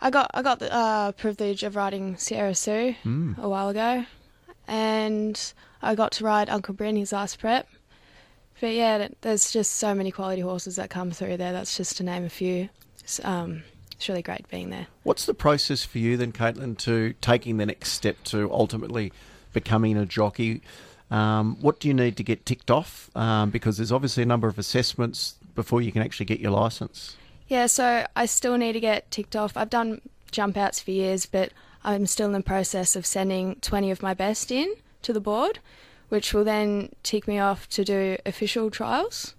I 0.00 0.10
got 0.10 0.30
I 0.34 0.42
got 0.42 0.58
the 0.60 0.72
uh, 0.72 1.12
privilege 1.12 1.62
of 1.62 1.76
riding 1.76 2.16
Sierra 2.16 2.54
Sue 2.54 2.94
a 3.38 3.48
while 3.48 3.68
ago, 3.68 4.04
and 4.66 5.52
I 5.82 5.94
got 5.94 6.12
to 6.12 6.24
ride 6.24 6.48
Uncle 6.48 6.74
Bryn 6.74 6.96
his 6.96 7.12
last 7.12 7.38
prep. 7.38 7.68
But 8.60 8.74
yeah, 8.74 9.08
there's 9.22 9.52
just 9.52 9.76
so 9.76 9.94
many 9.94 10.10
quality 10.10 10.42
horses 10.42 10.76
that 10.76 10.90
come 10.90 11.10
through 11.10 11.38
there. 11.38 11.52
That's 11.52 11.76
just 11.76 11.96
to 11.96 12.02
name 12.02 12.24
a 12.24 12.28
few. 12.28 12.68
It's, 13.00 13.24
um, 13.24 13.62
it's 13.92 14.08
really 14.08 14.22
great 14.22 14.48
being 14.48 14.70
there. 14.70 14.86
What's 15.02 15.26
the 15.26 15.34
process 15.34 15.84
for 15.84 15.98
you 15.98 16.16
then, 16.16 16.32
Caitlin, 16.32 16.76
to 16.78 17.14
taking 17.20 17.56
the 17.56 17.66
next 17.66 17.92
step 17.92 18.22
to 18.24 18.52
ultimately 18.52 19.12
becoming 19.52 19.96
a 19.96 20.04
jockey? 20.04 20.62
Um, 21.10 21.56
what 21.60 21.80
do 21.80 21.88
you 21.88 21.94
need 21.94 22.16
to 22.18 22.22
get 22.22 22.46
ticked 22.46 22.70
off? 22.70 23.10
Um, 23.16 23.50
because 23.50 23.78
there's 23.78 23.92
obviously 23.92 24.22
a 24.22 24.26
number 24.26 24.46
of 24.46 24.58
assessments 24.58 25.34
before 25.54 25.82
you 25.82 25.90
can 25.90 26.02
actually 26.02 26.26
get 26.26 26.40
your 26.40 26.52
license. 26.52 27.16
Yeah, 27.48 27.66
so 27.66 28.06
I 28.14 28.26
still 28.26 28.56
need 28.56 28.74
to 28.74 28.80
get 28.80 29.10
ticked 29.10 29.34
off. 29.34 29.56
I've 29.56 29.70
done 29.70 30.00
jump 30.30 30.56
outs 30.56 30.80
for 30.80 30.92
years, 30.92 31.26
but 31.26 31.52
I'm 31.82 32.06
still 32.06 32.26
in 32.26 32.32
the 32.32 32.42
process 32.42 32.94
of 32.94 33.04
sending 33.04 33.56
20 33.56 33.90
of 33.90 34.02
my 34.02 34.14
best 34.14 34.52
in 34.52 34.72
to 35.02 35.12
the 35.12 35.20
board, 35.20 35.58
which 36.10 36.34
will 36.34 36.44
then 36.44 36.90
tick 37.02 37.26
me 37.26 37.38
off 37.38 37.68
to 37.70 37.84
do 37.84 38.18
official 38.26 38.70
trials. 38.70 39.34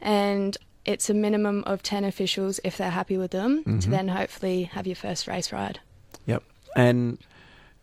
And 0.00 0.56
it's 0.84 1.10
a 1.10 1.14
minimum 1.14 1.64
of 1.64 1.82
10 1.82 2.04
officials 2.04 2.60
if 2.64 2.76
they're 2.76 2.90
happy 2.90 3.16
with 3.16 3.30
them 3.30 3.64
to 3.64 3.70
mm-hmm. 3.70 3.90
then 3.90 4.08
hopefully 4.08 4.64
have 4.64 4.86
your 4.86 4.96
first 4.96 5.26
race 5.26 5.52
ride. 5.52 5.80
Yep. 6.26 6.42
And 6.76 7.18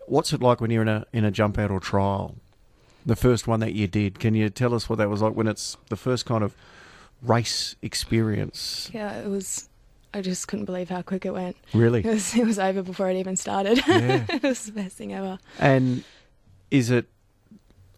what's 0.05 0.31
it 0.33 0.41
like 0.41 0.62
when 0.62 0.71
you're 0.71 0.81
in 0.81 0.88
a 0.88 1.05
in 1.13 1.25
a 1.25 1.31
jump 1.31 1.57
out 1.57 1.71
or 1.71 1.79
trial? 1.79 2.36
The 3.05 3.15
first 3.15 3.48
one 3.48 3.62
that 3.62 3.74
you 3.74 3.88
did. 3.88 4.19
Can 4.19 4.36
you 4.36 4.50
tell 4.50 4.74
us 4.74 4.89
what 4.89 4.98
that 4.98 5.09
was 5.09 5.21
like 5.21 5.33
when 5.33 5.48
it's 5.48 5.77
the 5.89 5.95
first 5.95 6.25
kind 6.25 6.43
of 6.43 6.55
race 7.21 7.75
experience? 7.81 8.89
Yeah, 8.93 9.13
it 9.19 9.27
was. 9.27 9.69
I 10.13 10.21
just 10.21 10.48
couldn't 10.48 10.65
believe 10.65 10.89
how 10.89 11.01
quick 11.03 11.25
it 11.25 11.33
went. 11.33 11.55
Really? 11.74 12.00
It 12.05 12.13
was, 12.13 12.36
it 12.36 12.45
was 12.45 12.59
over 12.59 12.81
before 12.81 13.09
it 13.09 13.17
even 13.17 13.38
started. 13.38 13.77
Yeah. 13.88 14.25
it 14.29 14.43
was 14.43 14.65
the 14.65 14.71
best 14.71 14.98
thing 14.98 15.13
ever. 15.13 15.38
And 15.59 16.03
is 16.71 16.89
it 16.89 17.07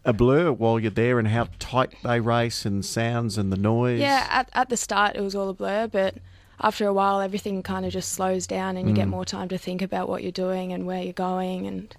a 0.04 0.12
blur 0.12 0.50
while 0.52 0.78
you're 0.80 0.90
there 0.90 1.18
and 1.18 1.28
how 1.28 1.48
tight 1.58 1.94
they 2.02 2.18
race 2.20 2.64
and 2.64 2.84
sounds 2.84 3.38
and 3.38 3.52
the 3.52 3.56
noise? 3.56 4.00
Yeah, 4.00 4.26
at, 4.30 4.48
at 4.52 4.68
the 4.68 4.76
start 4.76 5.16
it 5.16 5.20
was 5.20 5.34
all 5.34 5.48
a 5.48 5.54
blur, 5.54 5.86
but 5.86 6.16
after 6.60 6.86
a 6.86 6.92
while 6.92 7.20
everything 7.20 7.62
kind 7.62 7.84
of 7.86 7.92
just 7.92 8.12
slows 8.12 8.46
down 8.46 8.76
and 8.76 8.88
you 8.88 8.92
Mm. 8.94 8.96
get 8.96 9.08
more 9.08 9.24
time 9.24 9.48
to 9.48 9.58
think 9.58 9.82
about 9.82 10.08
what 10.08 10.22
you're 10.22 10.32
doing 10.32 10.72
and 10.72 10.86
where 10.86 11.02
you're 11.02 11.12
going, 11.12 11.66
and 11.66 11.94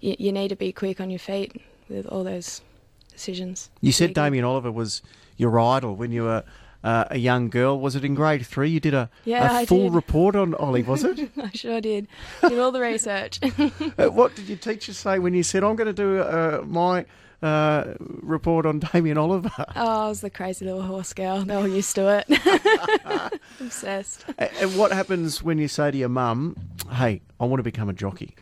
you, 0.00 0.16
you 0.18 0.32
need 0.32 0.48
to 0.48 0.56
be 0.56 0.72
quick 0.72 1.00
on 1.00 1.10
your 1.10 1.18
feet 1.18 1.60
with 1.88 2.06
all 2.06 2.24
those 2.24 2.60
decisions. 3.12 3.70
You 3.80 3.92
said. 3.92 4.14
Damien 4.14 4.44
Oliver 4.44 4.70
was 4.72 5.02
your 5.36 5.58
idol 5.58 5.94
when 5.94 6.12
you 6.12 6.22
were 6.24 6.44
uh, 6.84 7.04
a 7.10 7.18
young 7.18 7.48
girl. 7.48 7.78
Was 7.80 7.96
it 7.96 8.04
in 8.04 8.14
grade 8.14 8.44
three? 8.46 8.68
You 8.70 8.80
did 8.80 8.94
a, 8.94 9.10
Yeah, 9.24 9.60
a 9.60 9.66
full 9.66 9.84
did. 9.84 9.94
report 9.94 10.36
on 10.36 10.54
Ollie, 10.54 10.82
was 10.82 11.02
it? 11.04 11.30
I 11.42 11.50
sure 11.52 11.80
did. 11.80 12.06
Did 12.42 12.58
all 12.58 12.72
the 12.72 12.80
research. 12.80 13.40
Uh, 13.98 14.08
what 14.08 14.34
did 14.36 14.46
your 14.48 14.58
teacher 14.58 14.92
say 14.92 15.18
when 15.18 15.32
you 15.32 15.42
said, 15.42 15.64
I'm 15.64 15.74
going 15.74 15.86
to 15.86 15.92
do 15.92 16.20
uh, 16.20 16.62
my 16.66 17.06
uh, 17.42 17.94
report 17.98 18.66
on 18.66 18.80
Damien 18.80 19.18
Oliver? 19.18 19.50
oh, 19.76 20.04
I 20.04 20.08
was 20.08 20.20
the 20.20 20.30
crazy 20.30 20.64
little 20.64 20.82
horse 20.82 21.12
girl. 21.12 21.42
They 21.42 21.56
were 21.56 21.68
used 21.68 21.94
to 21.96 22.24
it. 22.28 23.40
Obsessed. 23.60 24.24
And 24.38 24.76
what 24.76 24.92
happens 24.92 25.42
when 25.42 25.58
you 25.58 25.68
say 25.68 25.90
to 25.90 25.96
your 25.96 26.08
mum, 26.08 26.56
hey, 26.92 27.22
I 27.40 27.44
want 27.44 27.60
to 27.60 27.64
become 27.64 27.88
a 27.88 27.92
jockey? 27.94 28.34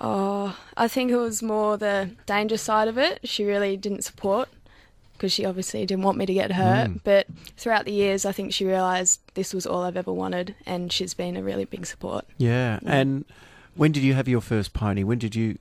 Oh, 0.00 0.56
I 0.76 0.88
think 0.88 1.10
it 1.10 1.16
was 1.16 1.42
more 1.42 1.76
the 1.76 2.10
danger 2.26 2.56
side 2.56 2.88
of 2.88 2.98
it. 2.98 3.20
She 3.24 3.44
really 3.44 3.76
didn't 3.76 4.02
support 4.02 4.48
because 5.22 5.32
she 5.32 5.44
obviously 5.44 5.86
didn't 5.86 6.02
want 6.02 6.18
me 6.18 6.26
to 6.26 6.34
get 6.34 6.50
hurt. 6.50 6.90
Mm. 6.90 7.00
But 7.04 7.28
throughout 7.56 7.84
the 7.84 7.92
years, 7.92 8.24
I 8.24 8.32
think 8.32 8.52
she 8.52 8.64
realised 8.64 9.20
this 9.34 9.54
was 9.54 9.64
all 9.64 9.82
I've 9.84 9.96
ever 9.96 10.12
wanted, 10.12 10.56
and 10.66 10.92
she's 10.92 11.14
been 11.14 11.36
a 11.36 11.42
really 11.44 11.64
big 11.64 11.86
support. 11.86 12.26
Yeah. 12.38 12.80
And 12.84 13.24
when 13.76 13.92
did 13.92 14.02
you 14.02 14.14
have 14.14 14.26
your 14.26 14.40
first 14.40 14.72
pony? 14.72 15.04
When 15.04 15.18
did 15.18 15.36
you? 15.36 15.58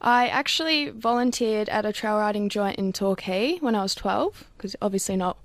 I 0.00 0.28
actually 0.28 0.90
volunteered 0.90 1.68
at 1.68 1.86
a 1.86 1.92
trail 1.92 2.18
riding 2.18 2.48
joint 2.48 2.78
in 2.78 2.92
Torquay 2.92 3.56
when 3.58 3.74
I 3.74 3.82
was 3.82 3.94
12, 3.94 4.44
because 4.56 4.76
obviously 4.82 5.16
not 5.16 5.38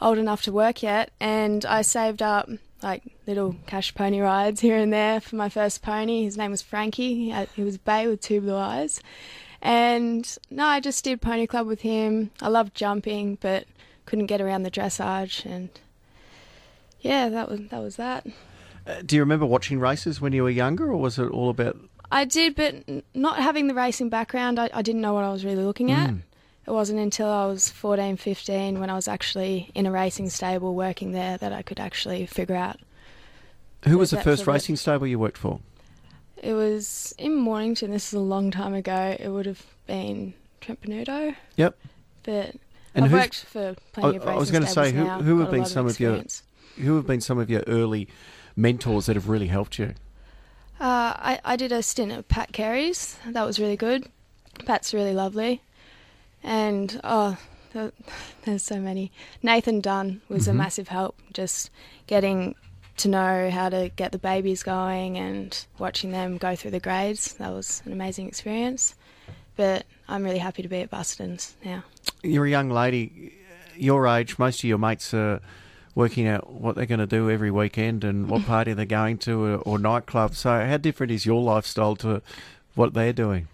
old 0.00 0.18
enough 0.18 0.42
to 0.42 0.52
work 0.52 0.82
yet. 0.82 1.10
And 1.20 1.66
I 1.66 1.82
saved 1.82 2.22
up 2.22 2.48
like 2.82 3.02
little 3.26 3.56
cash 3.66 3.94
pony 3.94 4.20
rides 4.20 4.60
here 4.60 4.76
and 4.76 4.92
there 4.92 5.20
for 5.20 5.36
my 5.36 5.48
first 5.48 5.82
pony. 5.82 6.24
His 6.24 6.38
name 6.38 6.50
was 6.50 6.62
Frankie. 6.62 7.14
He, 7.14 7.30
had, 7.30 7.48
he 7.50 7.62
was 7.62 7.76
bay 7.76 8.06
with 8.06 8.20
two 8.20 8.40
blue 8.40 8.56
eyes. 8.56 9.00
And 9.60 10.38
no, 10.50 10.64
I 10.64 10.80
just 10.80 11.02
did 11.04 11.20
pony 11.20 11.46
club 11.46 11.66
with 11.66 11.80
him. 11.80 12.30
I 12.40 12.48
loved 12.48 12.74
jumping, 12.74 13.38
but 13.40 13.66
couldn't 14.06 14.26
get 14.26 14.40
around 14.40 14.62
the 14.62 14.70
dressage. 14.70 15.44
And 15.44 15.68
yeah, 17.00 17.28
that 17.28 17.50
was 17.50 17.60
that 17.68 17.80
was 17.80 17.96
that. 17.96 18.26
Uh, 18.86 19.02
do 19.04 19.16
you 19.16 19.22
remember 19.22 19.44
watching 19.44 19.80
races 19.80 20.20
when 20.20 20.32
you 20.32 20.44
were 20.44 20.50
younger, 20.50 20.90
or 20.90 20.96
was 20.96 21.18
it 21.18 21.28
all 21.30 21.50
about? 21.50 21.76
I 22.10 22.24
did, 22.24 22.54
but 22.54 22.74
not 23.14 23.38
having 23.38 23.66
the 23.66 23.74
racing 23.74 24.08
background, 24.08 24.58
I, 24.58 24.70
I 24.72 24.82
didn't 24.82 25.00
know 25.02 25.12
what 25.14 25.24
I 25.24 25.30
was 25.30 25.44
really 25.44 25.62
looking 25.64 25.90
at. 25.90 26.10
Mm. 26.10 26.22
It 26.66 26.70
wasn't 26.70 26.98
until 27.00 27.28
I 27.28 27.46
was 27.46 27.68
14, 27.70 28.16
15 28.16 28.80
when 28.80 28.90
I 28.90 28.94
was 28.94 29.08
actually 29.08 29.70
in 29.74 29.86
a 29.86 29.90
racing 29.90 30.28
stable 30.30 30.74
working 30.74 31.12
there 31.12 31.38
that 31.38 31.52
I 31.52 31.62
could 31.62 31.80
actually 31.80 32.26
figure 32.26 32.56
out. 32.56 32.78
Who 33.84 33.98
was 33.98 34.10
the 34.10 34.20
first 34.20 34.46
racing 34.46 34.76
stable 34.76 35.06
you 35.06 35.18
worked 35.18 35.38
for? 35.38 35.60
It 36.42 36.52
was 36.52 37.14
in 37.18 37.34
Mornington, 37.36 37.90
this 37.90 38.08
is 38.08 38.12
a 38.14 38.20
long 38.20 38.50
time 38.50 38.74
ago. 38.74 39.16
It 39.18 39.28
would 39.28 39.46
have 39.46 39.64
been 39.86 40.34
Trent 40.60 40.80
Busuttin, 40.82 41.34
Yep. 41.56 41.78
but 42.22 42.54
And 42.94 43.04
I've 43.06 43.12
worked 43.12 43.44
for 43.44 43.74
plenty 43.92 44.16
of 44.16 44.22
I- 44.22 44.26
racing 44.26 44.36
I 44.36 44.38
was 44.38 44.50
gonna 44.50 44.66
say, 44.66 44.92
who- 44.92 45.04
who 45.06 45.38
have 45.40 45.50
been 45.50 45.64
some 45.64 45.86
of 45.86 45.98
your- 46.00 46.22
Who 46.76 46.96
have 46.96 47.06
been 47.06 47.20
some 47.20 47.38
of 47.38 47.50
your 47.50 47.62
early 47.66 48.08
mentors 48.56 49.06
that 49.06 49.16
have 49.16 49.28
really 49.28 49.48
helped 49.48 49.78
you? 49.78 49.94
Uh, 50.80 51.12
I, 51.16 51.40
I 51.44 51.56
did 51.56 51.72
a 51.72 51.82
stint 51.82 52.12
at 52.12 52.28
Pat 52.28 52.52
Carey's. 52.52 53.16
That 53.26 53.44
was 53.44 53.58
really 53.58 53.76
good. 53.76 54.06
Pat's 54.64 54.94
really 54.94 55.12
lovely. 55.12 55.60
And, 56.42 57.00
oh, 57.02 57.36
there, 57.72 57.92
there's 58.44 58.62
so 58.62 58.80
many. 58.80 59.10
Nathan 59.42 59.80
Dunn 59.80 60.20
was 60.28 60.46
a 60.46 60.54
massive 60.54 60.88
help, 60.88 61.18
just 61.32 61.70
getting 62.06 62.54
to 62.98 63.08
know 63.08 63.50
how 63.50 63.68
to 63.68 63.90
get 63.96 64.12
the 64.12 64.18
babies 64.18 64.62
going 64.62 65.16
and 65.16 65.66
watching 65.78 66.10
them 66.12 66.36
go 66.36 66.54
through 66.54 66.72
the 66.72 66.80
grades. 66.80 67.34
That 67.34 67.52
was 67.52 67.82
an 67.84 67.92
amazing 67.92 68.28
experience. 68.28 68.94
But 69.56 69.86
I'm 70.08 70.22
really 70.22 70.38
happy 70.38 70.62
to 70.62 70.68
be 70.68 70.80
at 70.80 70.90
Busuttin's 70.90 71.56
now. 71.64 71.84
You're 72.22 72.46
a 72.46 72.50
young 72.50 72.70
lady, 72.70 73.34
your 73.76 74.06
age. 74.06 74.38
Most 74.38 74.60
of 74.60 74.64
your 74.64 74.78
mates 74.78 75.12
are 75.14 75.40
working 75.98 76.28
out 76.28 76.48
what 76.48 76.76
they're 76.76 76.86
going 76.86 77.00
to 77.00 77.08
do 77.08 77.28
every 77.28 77.50
weekend 77.50 78.04
and 78.04 78.28
what 78.30 78.46
party 78.46 78.72
they're 78.72 78.86
going 78.86 79.18
to 79.18 79.44
or, 79.44 79.56
or 79.56 79.78
nightclub. 79.80 80.32
So, 80.32 80.64
how 80.64 80.76
different 80.76 81.10
is 81.10 81.26
your 81.26 81.42
lifestyle 81.42 81.96
to 81.96 82.22
what 82.76 82.94
they're 82.94 83.12
doing? 83.12 83.48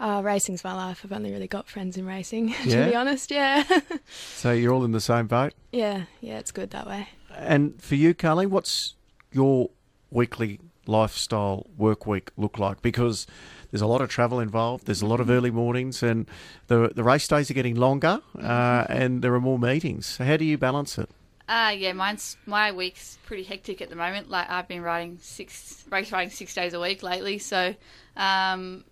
Uh, 0.00 0.22
racing's 0.24 0.64
my 0.64 0.72
life. 0.72 1.02
I've 1.04 1.12
only 1.12 1.30
really 1.30 1.46
got 1.46 1.68
friends 1.68 1.98
in 1.98 2.06
racing, 2.06 2.54
Yeah? 2.64 2.84
to 2.86 2.90
be 2.90 2.96
honest. 2.96 3.30
Yeah. 3.30 3.64
So, 4.08 4.50
you're 4.52 4.72
all 4.72 4.82
in 4.86 4.92
the 4.92 5.00
same 5.00 5.26
boat. 5.26 5.52
yeah, 5.72 6.04
yeah, 6.22 6.38
it's 6.38 6.50
good 6.50 6.70
that 6.70 6.86
way. 6.86 7.10
And 7.36 7.80
for 7.82 7.96
you, 7.96 8.14
Carly, 8.14 8.46
what's 8.46 8.94
your 9.30 9.68
weekly 10.10 10.58
lifestyle 10.86 11.66
work 11.76 12.06
week 12.06 12.30
look 12.38 12.58
like? 12.58 12.80
Because 12.80 13.26
there's 13.70 13.82
a 13.82 13.86
lot 13.86 14.00
of 14.00 14.08
travel 14.08 14.40
involved. 14.40 14.86
There's 14.86 15.02
a 15.02 15.06
lot 15.06 15.20
of 15.20 15.28
early 15.28 15.50
mornings, 15.50 16.02
and 16.02 16.26
the 16.68 16.90
the 16.94 17.04
race 17.04 17.28
days 17.28 17.50
are 17.50 17.54
getting 17.54 17.76
longer, 17.76 18.20
uh, 18.42 18.86
and 18.88 19.20
there 19.20 19.34
are 19.34 19.40
more 19.40 19.58
meetings. 19.58 20.06
So 20.06 20.24
how 20.24 20.38
do 20.38 20.46
you 20.46 20.56
balance 20.56 20.96
it? 20.96 21.10
Uh, 21.50 21.70
yeah, 21.76 21.92
mine's 21.92 22.36
my 22.46 22.70
week's 22.70 23.18
pretty 23.26 23.42
hectic 23.42 23.82
at 23.82 23.90
the 23.90 23.96
moment. 23.96 24.30
Like 24.30 24.48
I've 24.48 24.68
been 24.68 24.82
riding 24.82 25.18
six 25.20 25.84
race 25.90 26.12
riding 26.12 26.30
six 26.30 26.54
days 26.54 26.74
a 26.74 26.80
week 26.80 27.02
lately, 27.02 27.38
so 27.38 27.74
um, 28.16 28.84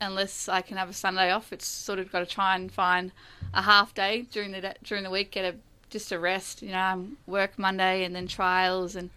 unless 0.00 0.48
I 0.48 0.60
can 0.60 0.76
have 0.76 0.88
a 0.88 0.92
Sunday 0.92 1.32
off, 1.32 1.52
it's 1.52 1.66
sort 1.66 1.98
of 1.98 2.12
got 2.12 2.20
to 2.20 2.26
try 2.26 2.54
and 2.54 2.70
find 2.70 3.10
a 3.52 3.60
half 3.62 3.92
day 3.92 4.24
during 4.30 4.52
the 4.52 4.76
during 4.84 5.02
the 5.02 5.10
week, 5.10 5.32
get 5.32 5.52
a 5.52 5.56
just 5.90 6.12
a 6.12 6.18
rest. 6.20 6.62
You 6.62 6.68
know, 6.68 6.78
I'm 6.78 7.16
work 7.26 7.58
Monday 7.58 8.04
and 8.04 8.14
then 8.14 8.28
trials, 8.28 8.94
and 8.94 9.10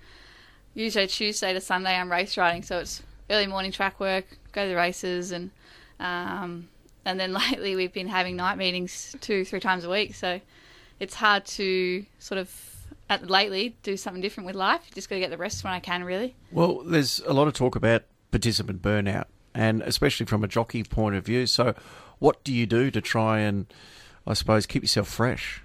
usually 0.73 1.05
Tuesday 1.05 1.53
to 1.53 1.61
Sunday 1.61 1.95
I'm 1.95 2.11
race 2.11 2.37
riding, 2.37 2.63
so 2.63 2.79
it's 2.79 3.03
early 3.29 3.45
morning 3.45 3.71
track 3.71 3.99
work, 3.99 4.25
go 4.51 4.63
to 4.63 4.69
the 4.69 4.75
races, 4.75 5.31
and 5.31 5.51
um, 5.99 6.69
and 7.05 7.19
then 7.19 7.33
lately 7.51 7.75
we've 7.75 7.93
been 7.93 8.07
having 8.07 8.35
night 8.35 8.57
meetings 8.57 9.15
two 9.21 9.45
three 9.45 9.59
times 9.59 9.83
a 9.83 9.89
week, 9.91 10.15
so 10.15 10.41
it's 10.99 11.13
hard 11.13 11.45
to 11.45 12.03
sort 12.17 12.39
of 12.39 12.78
lately 13.17 13.75
do 13.83 13.97
something 13.97 14.21
different 14.21 14.47
with 14.47 14.55
life. 14.55 14.81
Just 14.93 15.09
got 15.09 15.15
to 15.15 15.19
get 15.19 15.29
the 15.29 15.37
rest 15.37 15.63
when 15.63 15.73
I 15.73 15.79
can, 15.79 16.03
really. 16.03 16.35
Well, 16.51 16.83
there's 16.83 17.19
a 17.21 17.33
lot 17.33 17.47
of 17.47 17.53
talk 17.53 17.75
about 17.75 18.03
participant 18.31 18.81
burnout, 18.81 19.25
and 19.53 19.81
especially 19.81 20.25
from 20.25 20.43
a 20.43 20.47
jockey 20.47 20.83
point 20.83 21.15
of 21.15 21.25
view. 21.25 21.47
So, 21.47 21.75
what 22.19 22.43
do 22.43 22.53
you 22.53 22.65
do 22.65 22.91
to 22.91 23.01
try 23.01 23.39
and, 23.39 23.65
I 24.27 24.33
suppose, 24.33 24.65
keep 24.65 24.83
yourself 24.83 25.07
fresh? 25.07 25.61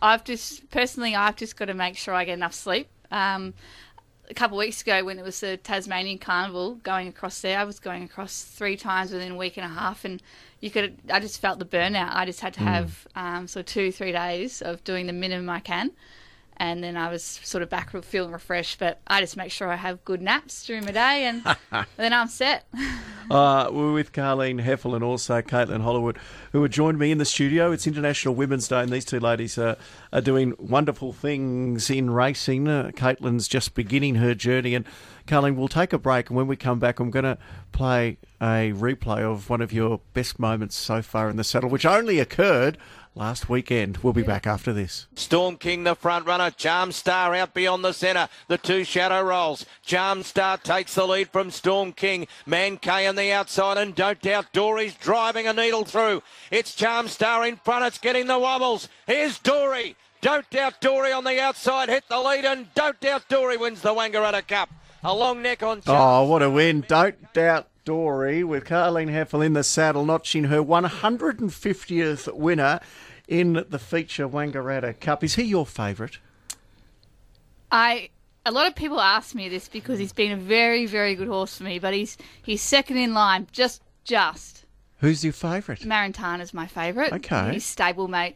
I've 0.00 0.24
just 0.24 0.70
personally, 0.70 1.14
I've 1.14 1.36
just 1.36 1.56
got 1.56 1.66
to 1.66 1.74
make 1.74 1.96
sure 1.96 2.14
I 2.14 2.24
get 2.24 2.34
enough 2.34 2.54
sleep. 2.54 2.88
Um, 3.10 3.54
a 4.30 4.34
couple 4.34 4.58
of 4.58 4.60
weeks 4.60 4.82
ago, 4.82 5.04
when 5.04 5.18
it 5.18 5.24
was 5.24 5.40
the 5.40 5.56
Tasmanian 5.56 6.18
Carnival 6.18 6.74
going 6.76 7.08
across 7.08 7.40
there, 7.40 7.58
I 7.58 7.64
was 7.64 7.80
going 7.80 8.02
across 8.02 8.42
three 8.42 8.76
times 8.76 9.10
within 9.10 9.32
a 9.32 9.36
week 9.36 9.56
and 9.56 9.64
a 9.64 9.68
half, 9.68 10.04
and 10.04 10.22
you 10.60 10.70
could. 10.70 10.98
I 11.10 11.20
just 11.20 11.40
felt 11.40 11.58
the 11.58 11.64
burnout. 11.64 12.10
I 12.12 12.26
just 12.26 12.40
had 12.40 12.54
to 12.54 12.60
have 12.60 13.06
um, 13.14 13.48
sort 13.48 13.66
of 13.66 13.72
two, 13.72 13.90
three 13.90 14.12
days 14.12 14.60
of 14.60 14.84
doing 14.84 15.06
the 15.06 15.12
minimum 15.12 15.48
I 15.48 15.60
can, 15.60 15.92
and 16.58 16.82
then 16.82 16.96
I 16.96 17.10
was 17.10 17.22
sort 17.22 17.62
of 17.62 17.68
back 17.68 17.90
feeling 18.04 18.32
refreshed. 18.32 18.78
But 18.78 19.00
I 19.06 19.20
just 19.20 19.36
make 19.36 19.50
sure 19.50 19.68
I 19.68 19.76
have 19.76 20.04
good 20.04 20.20
naps 20.22 20.64
during 20.66 20.84
my 20.84 20.92
day, 20.92 21.24
and 21.24 21.44
then 21.96 22.12
I'm 22.12 22.28
set. 22.28 22.66
Uh, 23.30 23.68
we're 23.70 23.92
with 23.92 24.12
Carleen 24.12 24.62
Hefel 24.62 24.94
and 24.94 25.04
also 25.04 25.40
Caitlin 25.42 25.82
Hollywood, 25.82 26.18
who 26.52 26.62
have 26.62 26.70
joined 26.70 26.98
me 26.98 27.10
in 27.10 27.18
the 27.18 27.24
studio. 27.24 27.72
It's 27.72 27.86
International 27.86 28.34
Women's 28.34 28.68
Day, 28.68 28.80
and 28.80 28.90
these 28.90 29.04
two 29.04 29.20
ladies 29.20 29.58
are, 29.58 29.76
are 30.12 30.20
doing 30.20 30.54
wonderful 30.58 31.12
things 31.12 31.90
in 31.90 32.10
racing. 32.10 32.68
Uh, 32.68 32.90
Caitlin's 32.94 33.48
just 33.48 33.74
beginning 33.74 34.16
her 34.16 34.34
journey, 34.34 34.74
and 34.74 34.84
Carleen, 35.28 35.54
we'll 35.56 35.68
take 35.68 35.92
a 35.92 35.98
break, 35.98 36.30
and 36.30 36.36
when 36.36 36.46
we 36.46 36.56
come 36.56 36.78
back, 36.78 36.98
I'm 36.98 37.10
going 37.10 37.24
to 37.24 37.38
play 37.70 38.16
a 38.40 38.72
replay 38.72 39.20
of 39.20 39.50
one 39.50 39.60
of 39.60 39.72
your 39.72 40.00
best 40.14 40.38
moments 40.38 40.74
so 40.74 41.02
far 41.02 41.28
in 41.28 41.36
the 41.36 41.44
saddle, 41.44 41.68
which 41.68 41.84
only 41.84 42.18
occurred 42.18 42.78
last 43.14 43.48
weekend. 43.48 43.98
We'll 43.98 44.14
be 44.14 44.22
back 44.22 44.46
after 44.46 44.72
this. 44.72 45.06
Storm 45.14 45.56
King, 45.56 45.84
the 45.84 45.94
front 45.94 46.24
runner. 46.24 46.50
Charm 46.50 46.92
Star 46.92 47.34
out 47.34 47.52
beyond 47.52 47.84
the 47.84 47.92
centre. 47.92 48.28
The 48.46 48.56
two 48.56 48.84
shadow 48.84 49.22
rolls. 49.22 49.66
Charm 49.84 50.22
Star 50.22 50.56
takes 50.56 50.94
the 50.94 51.06
lead 51.06 51.28
from 51.28 51.50
Storm 51.50 51.92
King. 51.92 52.26
Man 52.46 52.78
K 52.78 53.06
on 53.06 53.16
the 53.16 53.30
outside, 53.30 53.76
and 53.76 53.94
don't 53.94 54.22
doubt 54.22 54.52
Dory's 54.52 54.94
driving 54.94 55.46
a 55.46 55.52
needle 55.52 55.84
through. 55.84 56.22
It's 56.50 56.74
Charm 56.74 57.06
Star 57.06 57.46
in 57.46 57.56
front. 57.56 57.84
It's 57.84 57.98
getting 57.98 58.28
the 58.28 58.38
wobbles. 58.38 58.88
Here's 59.06 59.38
Dory. 59.38 59.94
Don't 60.20 60.48
doubt 60.50 60.80
Dory 60.80 61.12
on 61.12 61.24
the 61.24 61.40
outside. 61.40 61.88
Hit 61.88 62.04
the 62.08 62.18
lead, 62.18 62.44
and 62.44 62.72
don't 62.74 62.98
doubt 63.00 63.28
Dory 63.28 63.56
wins 63.56 63.82
the 63.82 63.94
Wangaratta 63.94 64.46
Cup. 64.46 64.70
A 65.04 65.14
long 65.14 65.42
neck 65.42 65.62
on. 65.62 65.80
Charm 65.82 65.98
Oh, 65.98 66.28
what 66.28 66.42
a 66.42 66.50
win. 66.50 66.84
Don't 66.86 67.32
doubt 67.32 67.68
Dory 67.84 68.42
with 68.42 68.64
Carleen 68.64 69.10
Hefel 69.10 69.44
in 69.44 69.52
the 69.52 69.62
saddle, 69.62 70.04
notching 70.04 70.44
her 70.44 70.62
150th 70.62 72.34
winner 72.34 72.80
in 73.28 73.64
the 73.68 73.78
feature 73.78 74.28
Wangaratta 74.28 74.98
Cup. 74.98 75.22
Is 75.22 75.36
he 75.36 75.44
your 75.44 75.66
favourite? 75.66 76.18
I 77.70 78.10
a 78.44 78.50
lot 78.50 78.66
of 78.66 78.74
people 78.74 79.00
ask 79.00 79.34
me 79.34 79.48
this 79.48 79.68
because 79.68 79.98
he's 79.98 80.12
been 80.12 80.32
a 80.32 80.36
very, 80.36 80.86
very 80.86 81.14
good 81.14 81.28
horse 81.28 81.56
for 81.56 81.64
me, 81.64 81.78
but 81.78 81.94
he's 81.94 82.16
he's 82.42 82.62
second 82.62 82.96
in 82.96 83.14
line, 83.14 83.46
just 83.52 83.82
just. 84.04 84.64
Who's 85.00 85.22
your 85.22 85.32
favourite? 85.32 85.80
Marantana's 85.82 86.52
my 86.52 86.66
favourite. 86.66 87.12
Okay. 87.12 87.52
He's 87.52 87.76
stablemate. 87.76 88.34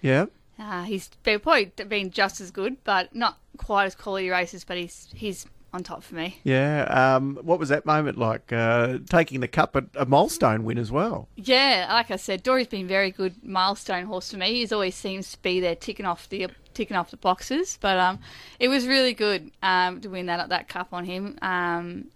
Yeah. 0.00 0.26
Uh, 0.56 0.84
he's 0.84 1.08
been, 1.24 1.40
probably 1.40 1.64
been 1.88 2.10
just 2.10 2.40
as 2.40 2.52
good, 2.52 2.76
but 2.84 3.12
not 3.14 3.38
quite 3.56 3.86
as 3.86 3.96
quality 3.96 4.30
races. 4.30 4.64
But 4.64 4.76
he's 4.76 5.08
he's 5.14 5.46
on 5.74 5.82
top 5.82 6.04
for 6.04 6.14
me. 6.14 6.38
Yeah. 6.44 6.84
Um, 6.84 7.36
what 7.42 7.58
was 7.58 7.68
that 7.68 7.84
moment 7.84 8.16
like? 8.16 8.52
Uh, 8.52 8.98
taking 9.08 9.40
the 9.40 9.48
cup 9.48 9.74
at 9.74 9.84
a 9.96 10.06
milestone 10.06 10.64
win 10.64 10.78
as 10.78 10.92
well. 10.92 11.28
Yeah, 11.34 11.86
like 11.90 12.10
I 12.10 12.16
said, 12.16 12.42
Dory's 12.44 12.68
been 12.68 12.86
very 12.86 13.10
good 13.10 13.44
milestone 13.44 14.06
horse 14.06 14.30
for 14.30 14.36
me. 14.36 14.54
He's 14.54 14.72
always 14.72 14.94
seems 14.94 15.32
to 15.32 15.42
be 15.42 15.58
there 15.58 15.74
ticking 15.74 16.06
off 16.06 16.28
the 16.28 16.48
ticking 16.74 16.96
off 16.96 17.10
the 17.10 17.16
boxes. 17.16 17.76
But 17.80 17.98
um, 17.98 18.20
it 18.60 18.68
was 18.68 18.86
really 18.86 19.14
good 19.14 19.50
um, 19.62 20.00
to 20.00 20.08
win 20.08 20.26
that 20.26 20.48
that 20.48 20.68
cup 20.68 20.88
on 20.92 21.04
him. 21.04 21.38
Um, 21.42 22.06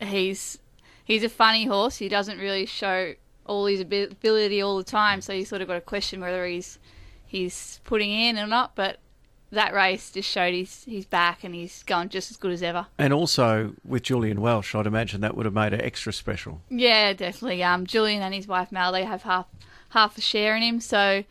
he's 0.00 0.58
he's 1.04 1.22
a 1.22 1.28
funny 1.28 1.66
horse. 1.66 1.96
He 1.96 2.08
doesn't 2.08 2.38
really 2.38 2.66
show 2.66 3.14
all 3.46 3.66
his 3.66 3.80
ability 3.80 4.60
all 4.60 4.76
the 4.76 4.84
time, 4.84 5.20
so 5.20 5.32
you 5.32 5.44
sort 5.44 5.62
of 5.62 5.68
got 5.68 5.74
to 5.74 5.80
question 5.80 6.20
whether 6.20 6.44
he's 6.44 6.80
he's 7.24 7.80
putting 7.84 8.10
in 8.10 8.38
or 8.38 8.48
not. 8.48 8.74
But 8.74 8.98
that 9.54 9.74
race 9.74 10.10
just 10.10 10.28
showed 10.28 10.52
he's 10.52 10.84
he's 10.84 11.06
back 11.06 11.44
and 11.44 11.54
he's 11.54 11.82
going 11.82 12.08
just 12.08 12.30
as 12.30 12.36
good 12.36 12.52
as 12.52 12.62
ever. 12.62 12.86
And 12.98 13.12
also 13.12 13.72
with 13.84 14.02
Julian 14.02 14.40
Welsh, 14.40 14.74
I'd 14.74 14.86
imagine 14.86 15.20
that 15.22 15.36
would 15.36 15.46
have 15.46 15.54
made 15.54 15.72
it 15.72 15.80
extra 15.82 16.12
special. 16.12 16.60
Yeah, 16.70 17.12
definitely. 17.12 17.62
Um, 17.62 17.86
Julian 17.86 18.22
and 18.22 18.34
his 18.34 18.46
wife 18.46 18.70
Mel, 18.70 18.92
they 18.92 19.04
have 19.04 19.22
half 19.22 19.46
half 19.90 20.18
a 20.18 20.20
share 20.20 20.56
in 20.56 20.62
him, 20.62 20.80
so 20.80 21.24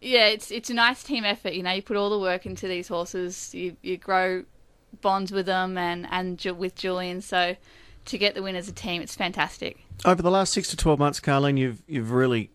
yeah, 0.00 0.26
it's 0.26 0.50
it's 0.50 0.70
a 0.70 0.74
nice 0.74 1.02
team 1.02 1.24
effort. 1.24 1.54
You 1.54 1.62
know, 1.62 1.72
you 1.72 1.82
put 1.82 1.96
all 1.96 2.10
the 2.10 2.18
work 2.18 2.46
into 2.46 2.68
these 2.68 2.88
horses, 2.88 3.54
you 3.54 3.76
you 3.82 3.96
grow 3.96 4.44
bonds 5.00 5.32
with 5.32 5.46
them 5.46 5.76
and 5.76 6.06
and 6.10 6.42
with 6.58 6.74
Julian, 6.74 7.20
so 7.20 7.56
to 8.06 8.18
get 8.18 8.34
the 8.34 8.42
win 8.42 8.54
as 8.54 8.68
a 8.68 8.72
team, 8.72 9.00
it's 9.00 9.14
fantastic. 9.14 9.78
Over 10.04 10.22
the 10.22 10.30
last 10.30 10.52
six 10.52 10.68
to 10.68 10.76
twelve 10.76 10.98
months, 10.98 11.20
Carleen, 11.20 11.58
you've 11.58 11.82
you've 11.86 12.10
really 12.10 12.50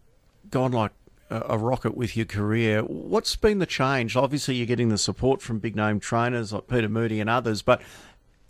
gone 0.50 0.72
like 0.72 0.92
a 1.30 1.58
rocket 1.58 1.96
with 1.96 2.18
your 2.18 2.26
career. 2.26 2.82
What's 2.82 3.36
been 3.36 3.60
the 3.60 3.66
change? 3.66 4.16
Obviously, 4.16 4.56
you're 4.56 4.66
getting 4.66 4.90
the 4.90 4.98
support 4.98 5.42
from 5.42 5.60
big 5.60 5.76
name 5.76 6.00
trainers 6.00 6.52
like 6.52 6.68
Peter 6.68 6.90
Moody 6.90 7.20
and 7.20 7.30
others, 7.30 7.62
but 7.62 7.82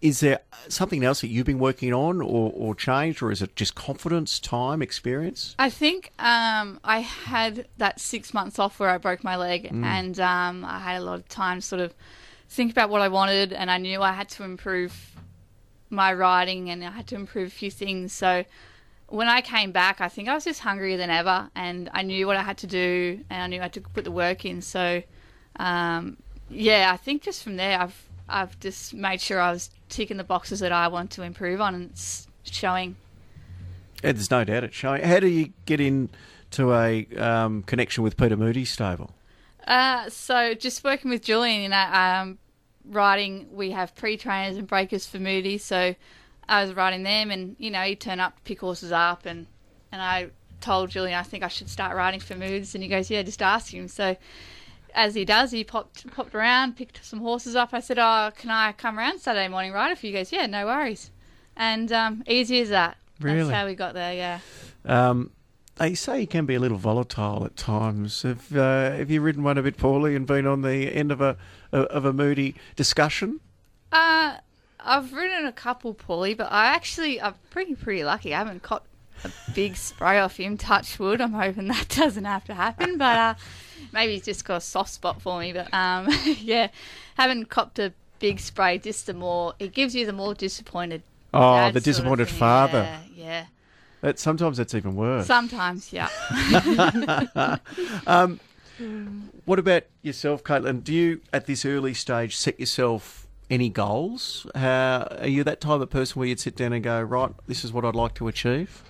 is 0.01 0.21
there 0.21 0.39
something 0.69 1.03
else 1.03 1.19
that 1.21 1.27
you've 1.27 1.45
been 1.45 1.59
working 1.59 1.93
on 1.93 2.21
or, 2.21 2.51
or 2.55 2.73
changed, 2.73 3.21
or 3.21 3.31
is 3.31 3.41
it 3.41 3.55
just 3.55 3.75
confidence, 3.75 4.39
time, 4.39 4.81
experience? 4.81 5.55
I 5.59 5.69
think 5.69 6.13
um, 6.19 6.79
I 6.83 6.99
had 6.99 7.67
that 7.77 7.99
six 7.99 8.33
months 8.33 8.59
off 8.59 8.79
where 8.79 8.89
I 8.89 8.97
broke 8.97 9.23
my 9.23 9.35
leg, 9.35 9.69
mm. 9.69 9.83
and 9.83 10.17
um, 10.19 10.63
I 10.63 10.79
had 10.79 11.01
a 11.01 11.03
lot 11.03 11.19
of 11.19 11.27
time 11.27 11.57
to 11.57 11.61
sort 11.61 11.81
of 11.81 11.93
think 12.47 12.71
about 12.71 12.89
what 12.89 13.01
I 13.01 13.09
wanted, 13.09 13.51
and 13.51 13.69
I 13.69 13.77
knew 13.77 14.01
I 14.01 14.13
had 14.13 14.29
to 14.29 14.43
improve 14.43 15.09
my 15.89 16.13
riding 16.13 16.69
and 16.69 16.83
I 16.83 16.91
had 16.91 17.07
to 17.07 17.15
improve 17.15 17.47
a 17.47 17.51
few 17.51 17.71
things. 17.71 18.13
So 18.13 18.45
when 19.09 19.27
I 19.27 19.41
came 19.41 19.71
back, 19.71 20.01
I 20.01 20.07
think 20.07 20.27
I 20.27 20.33
was 20.33 20.43
just 20.43 20.61
hungrier 20.61 20.97
than 20.97 21.09
ever, 21.09 21.49
and 21.55 21.89
I 21.93 22.03
knew 22.03 22.27
what 22.27 22.37
I 22.37 22.43
had 22.43 22.57
to 22.59 22.67
do, 22.67 23.23
and 23.29 23.43
I 23.43 23.47
knew 23.47 23.59
I 23.59 23.63
had 23.63 23.73
to 23.73 23.81
put 23.81 24.03
the 24.03 24.11
work 24.11 24.45
in. 24.45 24.61
So, 24.61 25.03
um, 25.57 26.17
yeah, 26.49 26.91
I 26.93 26.97
think 26.97 27.23
just 27.23 27.43
from 27.43 27.57
there, 27.57 27.79
I've 27.79 28.09
I've 28.27 28.59
just 28.59 28.93
made 28.93 29.21
sure 29.21 29.39
I 29.41 29.51
was 29.51 29.71
ticking 29.89 30.17
the 30.17 30.23
boxes 30.23 30.59
that 30.59 30.71
I 30.71 30.87
want 30.87 31.11
to 31.11 31.23
improve 31.23 31.59
on, 31.61 31.75
and 31.75 31.89
it's 31.89 32.27
showing. 32.43 32.95
Yeah, 34.03 34.13
there's 34.13 34.31
no 34.31 34.43
doubt 34.43 34.63
it's 34.63 34.75
showing. 34.75 35.03
How 35.03 35.19
do 35.19 35.27
you 35.27 35.51
get 35.65 35.81
into 35.81 36.73
a 36.73 37.05
um, 37.17 37.63
connection 37.63 38.03
with 38.03 38.15
Peter 38.15 38.37
Moody's 38.37 38.69
stable? 38.69 39.11
Uh, 39.67 40.09
so 40.09 40.53
just 40.53 40.83
working 40.83 41.11
with 41.11 41.21
Julian, 41.23 41.61
you 41.61 41.69
know, 41.69 41.77
um, 41.77 42.37
riding, 42.85 43.47
we 43.51 43.71
have 43.71 43.93
pre-trainers 43.95 44.57
and 44.57 44.67
breakers 44.67 45.05
for 45.05 45.19
Moody, 45.19 45.57
so 45.57 45.95
I 46.49 46.63
was 46.63 46.73
riding 46.73 47.03
them, 47.03 47.29
and 47.29 47.55
you 47.59 47.69
know, 47.69 47.81
he'd 47.81 48.01
turn 48.01 48.19
up, 48.19 48.35
to 48.35 48.41
pick 48.41 48.59
horses 48.59 48.91
up, 48.91 49.25
and 49.25 49.45
and 49.91 50.01
I 50.01 50.31
told 50.59 50.89
Julian 50.89 51.17
I 51.17 51.23
think 51.23 51.43
I 51.43 51.47
should 51.47 51.69
start 51.69 51.95
riding 51.95 52.19
for 52.19 52.35
Moods, 52.35 52.73
and 52.73 52.83
he 52.83 52.89
goes, 52.89 53.09
yeah, 53.09 53.21
just 53.21 53.41
ask 53.41 53.73
him. 53.73 53.87
So 53.87 54.17
as 54.95 55.13
he 55.13 55.25
does, 55.25 55.51
he 55.51 55.63
popped 55.63 56.11
popped 56.11 56.33
around, 56.33 56.75
picked 56.75 57.05
some 57.05 57.19
horses 57.19 57.55
up. 57.55 57.69
I 57.71 57.79
said, 57.79 57.99
oh, 57.99 58.31
can 58.35 58.49
I 58.49 58.71
come 58.71 58.97
around 58.97 59.19
Saturday 59.19 59.47
morning 59.47 59.71
ride 59.71 59.97
for 59.97 60.07
you? 60.07 60.11
He 60.11 60.17
goes, 60.17 60.31
yeah, 60.31 60.47
no 60.47 60.65
worries, 60.65 61.11
and 61.55 61.91
um, 61.91 62.23
easy 62.27 62.61
as 62.61 62.69
that. 62.69 62.97
Really, 63.19 63.43
that's 63.43 63.51
how 63.51 63.65
we 63.67 63.75
got 63.75 63.93
there. 63.93 64.13
Yeah. 64.13 64.39
Um, 64.85 65.31
they 65.75 65.93
say 65.93 66.21
he 66.21 66.25
can 66.25 66.45
be 66.45 66.55
a 66.55 66.59
little 66.59 66.77
volatile 66.77 67.45
at 67.45 67.55
times. 67.55 68.23
Have 68.23 68.57
uh, 68.57 68.91
Have 68.91 69.11
you 69.11 69.21
ridden 69.21 69.43
one 69.43 69.59
a 69.59 69.63
bit 69.63 69.77
poorly 69.77 70.15
and 70.15 70.25
been 70.25 70.47
on 70.47 70.63
the 70.63 70.93
end 70.93 71.11
of 71.11 71.21
a 71.21 71.37
of 71.71 72.05
a 72.05 72.11
moody 72.11 72.55
discussion? 72.75 73.39
Uh 73.91 74.37
I've 74.83 75.13
ridden 75.13 75.45
a 75.45 75.51
couple 75.51 75.93
poorly, 75.93 76.33
but 76.33 76.51
I 76.51 76.67
actually 76.67 77.21
I'm 77.21 77.35
pretty 77.49 77.75
pretty 77.75 78.03
lucky. 78.03 78.33
I 78.33 78.39
haven't 78.39 78.63
caught 78.63 78.83
a 79.23 79.31
big 79.53 79.75
spray 79.75 80.19
off 80.19 80.37
him. 80.37 80.57
Touch 80.57 80.97
wood. 80.99 81.21
I'm 81.21 81.33
hoping 81.33 81.67
that 81.67 81.89
doesn't 81.97 82.25
have 82.25 82.45
to 82.45 82.53
happen, 82.53 82.97
but 82.97 83.17
uh, 83.17 83.33
maybe 83.91 84.13
he's 84.13 84.25
just 84.25 84.45
got 84.45 84.57
a 84.57 84.61
soft 84.61 84.91
spot 84.91 85.21
for 85.21 85.39
me. 85.39 85.53
But 85.53 85.73
um, 85.73 86.07
yeah, 86.39 86.69
haven't 87.17 87.49
copped 87.49 87.79
a 87.79 87.93
big 88.19 88.39
spray. 88.39 88.77
Just 88.77 89.07
the 89.07 89.13
more 89.13 89.53
it 89.59 89.73
gives 89.73 89.95
you, 89.95 90.05
the 90.05 90.13
more 90.13 90.33
disappointed. 90.33 91.03
Oh, 91.33 91.71
the 91.71 91.81
disappointed 91.81 92.29
father. 92.29 92.81
Yeah, 92.81 92.99
yeah. 93.15 93.45
That 94.01 94.17
sometimes 94.17 94.57
that's 94.57 94.73
even 94.73 94.95
worse. 94.95 95.27
Sometimes, 95.27 95.91
yeah. 95.91 96.07
um, 98.07 98.39
what 99.43 99.59
about 99.59 99.83
yourself, 100.01 100.41
Caitlin? 100.43 100.83
Do 100.83 100.93
you, 100.93 101.21
at 101.33 101.45
this 101.47 101.65
early 101.65 101.93
stage, 101.93 102.37
set 102.37 102.59
yourself 102.59 103.27
any 103.49 103.69
goals? 103.69 104.45
How, 104.55 105.07
are 105.19 105.27
you 105.27 105.43
that 105.43 105.61
type 105.61 105.81
of 105.81 105.89
person 105.89 106.19
where 106.19 106.27
you'd 106.27 106.39
sit 106.39 106.55
down 106.55 106.73
and 106.73 106.83
go, 106.83 107.01
right, 107.01 107.31
this 107.47 107.63
is 107.63 107.73
what 107.73 107.85
I'd 107.85 107.95
like 107.95 108.13
to 108.15 108.27
achieve? 108.27 108.83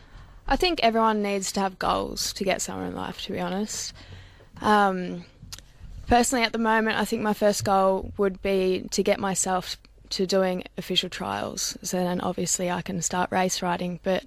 I 0.48 0.56
think 0.56 0.80
everyone 0.82 1.22
needs 1.22 1.52
to 1.54 1.60
have 1.60 1.78
goals 1.80 2.34
to 2.34 2.44
get 2.44 2.62
somewhere 2.62 2.88
in 2.88 2.96
life, 2.96 3.22
to 3.24 3.32
be 3.32 3.40
honest. 3.40 3.94
Um, 4.62 5.26
personally, 6.08 6.44
at 6.44 6.52
the 6.52 6.58
moment, 6.58 6.98
I 6.98 7.06
think 7.06 7.22
my 7.22 7.34
first 7.34 7.64
goal 7.64 8.12
would 8.18 8.42
be 8.42 8.88
to 8.92 9.04
get 9.04 9.20
myself 9.20 9.78
to 10.10 10.26
doing 10.26 10.64
official 10.78 11.10
trials. 11.10 11.78
So 11.84 11.98
then 11.98 12.20
obviously 12.22 12.70
I 12.70 12.82
can 12.82 13.02
start 13.02 13.32
race 13.32 13.62
riding. 13.62 14.00
But 14.04 14.26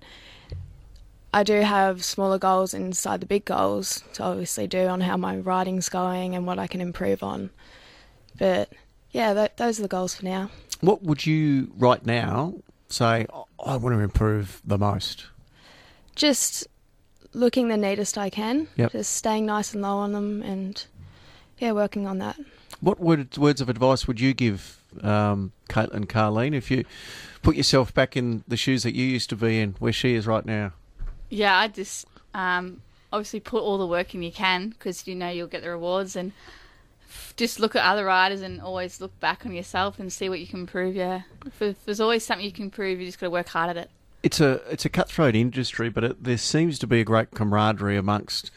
I 1.34 1.42
do 1.42 1.60
have 1.60 2.04
smaller 2.04 2.38
goals 2.38 2.72
inside 2.72 3.20
the 3.20 3.26
big 3.26 3.44
goals 3.44 4.04
to 4.14 4.22
obviously 4.22 4.66
do 4.66 4.86
on 4.86 5.00
how 5.00 5.16
my 5.16 5.36
riding's 5.38 5.88
going 5.88 6.36
and 6.36 6.46
what 6.46 6.58
I 6.58 6.66
can 6.66 6.80
improve 6.80 7.22
on. 7.22 7.50
But 8.38 8.72
yeah, 9.12 9.34
that, 9.34 9.56
those 9.58 9.78
are 9.78 9.82
the 9.82 9.88
goals 9.88 10.14
for 10.14 10.24
now. 10.24 10.50
What 10.80 11.02
would 11.02 11.24
you 11.24 11.70
right 11.76 12.04
now 12.04 12.54
say? 12.88 13.26
I 13.64 13.76
want 13.76 13.94
to 13.94 14.00
improve 14.00 14.60
the 14.64 14.78
most. 14.78 15.26
Just 16.16 16.66
looking 17.32 17.68
the 17.68 17.76
neatest 17.76 18.18
I 18.18 18.30
can. 18.30 18.68
Yep. 18.76 18.92
Just 18.92 19.14
staying 19.14 19.46
nice 19.46 19.72
and 19.72 19.82
low 19.82 19.98
on 19.98 20.12
them, 20.12 20.42
and 20.42 20.84
yeah, 21.58 21.72
working 21.72 22.06
on 22.06 22.18
that. 22.18 22.36
What 22.80 22.98
word, 22.98 23.36
words 23.36 23.60
of 23.60 23.68
advice 23.68 24.08
would 24.08 24.18
you 24.18 24.34
give 24.34 24.82
um, 25.02 25.52
Caitlin 25.68 26.06
Carleen 26.06 26.54
if 26.54 26.70
you 26.70 26.84
put 27.42 27.54
yourself 27.54 27.94
back 27.94 28.16
in 28.16 28.42
the 28.48 28.56
shoes 28.56 28.82
that 28.82 28.94
you 28.94 29.06
used 29.06 29.30
to 29.30 29.36
be 29.36 29.60
in, 29.60 29.76
where 29.78 29.92
she 29.92 30.14
is 30.14 30.26
right 30.26 30.44
now? 30.44 30.72
Yeah, 31.28 31.56
I 31.56 31.68
just 31.68 32.06
um, 32.34 32.82
obviously 33.12 33.40
put 33.40 33.62
all 33.62 33.78
the 33.78 33.86
work 33.86 34.14
in 34.14 34.22
you 34.22 34.32
can 34.32 34.70
because 34.70 35.06
you 35.06 35.14
know 35.14 35.28
you'll 35.28 35.46
get 35.46 35.62
the 35.62 35.70
rewards 35.70 36.16
and 36.16 36.32
just 37.36 37.60
look 37.60 37.76
at 37.76 37.84
other 37.84 38.04
riders 38.04 38.42
and 38.42 38.60
always 38.60 39.00
look 39.00 39.18
back 39.20 39.44
on 39.46 39.52
yourself 39.52 39.98
and 39.98 40.12
see 40.12 40.28
what 40.28 40.40
you 40.40 40.46
can 40.46 40.60
improve. 40.60 40.94
Yeah, 40.94 41.22
if 41.60 41.84
there's 41.84 42.00
always 42.00 42.24
something 42.24 42.44
you 42.44 42.52
can 42.52 42.64
improve. 42.64 43.00
You 43.00 43.06
just 43.06 43.20
got 43.20 43.26
to 43.26 43.30
work 43.30 43.48
hard 43.48 43.70
at 43.70 43.76
it. 43.76 43.90
It's 44.22 44.40
a 44.40 44.62
it's 44.70 44.84
a 44.84 44.88
cutthroat 44.88 45.34
industry, 45.34 45.88
but 45.88 46.04
it, 46.04 46.24
there 46.24 46.38
seems 46.38 46.78
to 46.80 46.86
be 46.86 47.00
a 47.00 47.04
great 47.04 47.32
camaraderie 47.32 47.96
amongst 47.96 48.50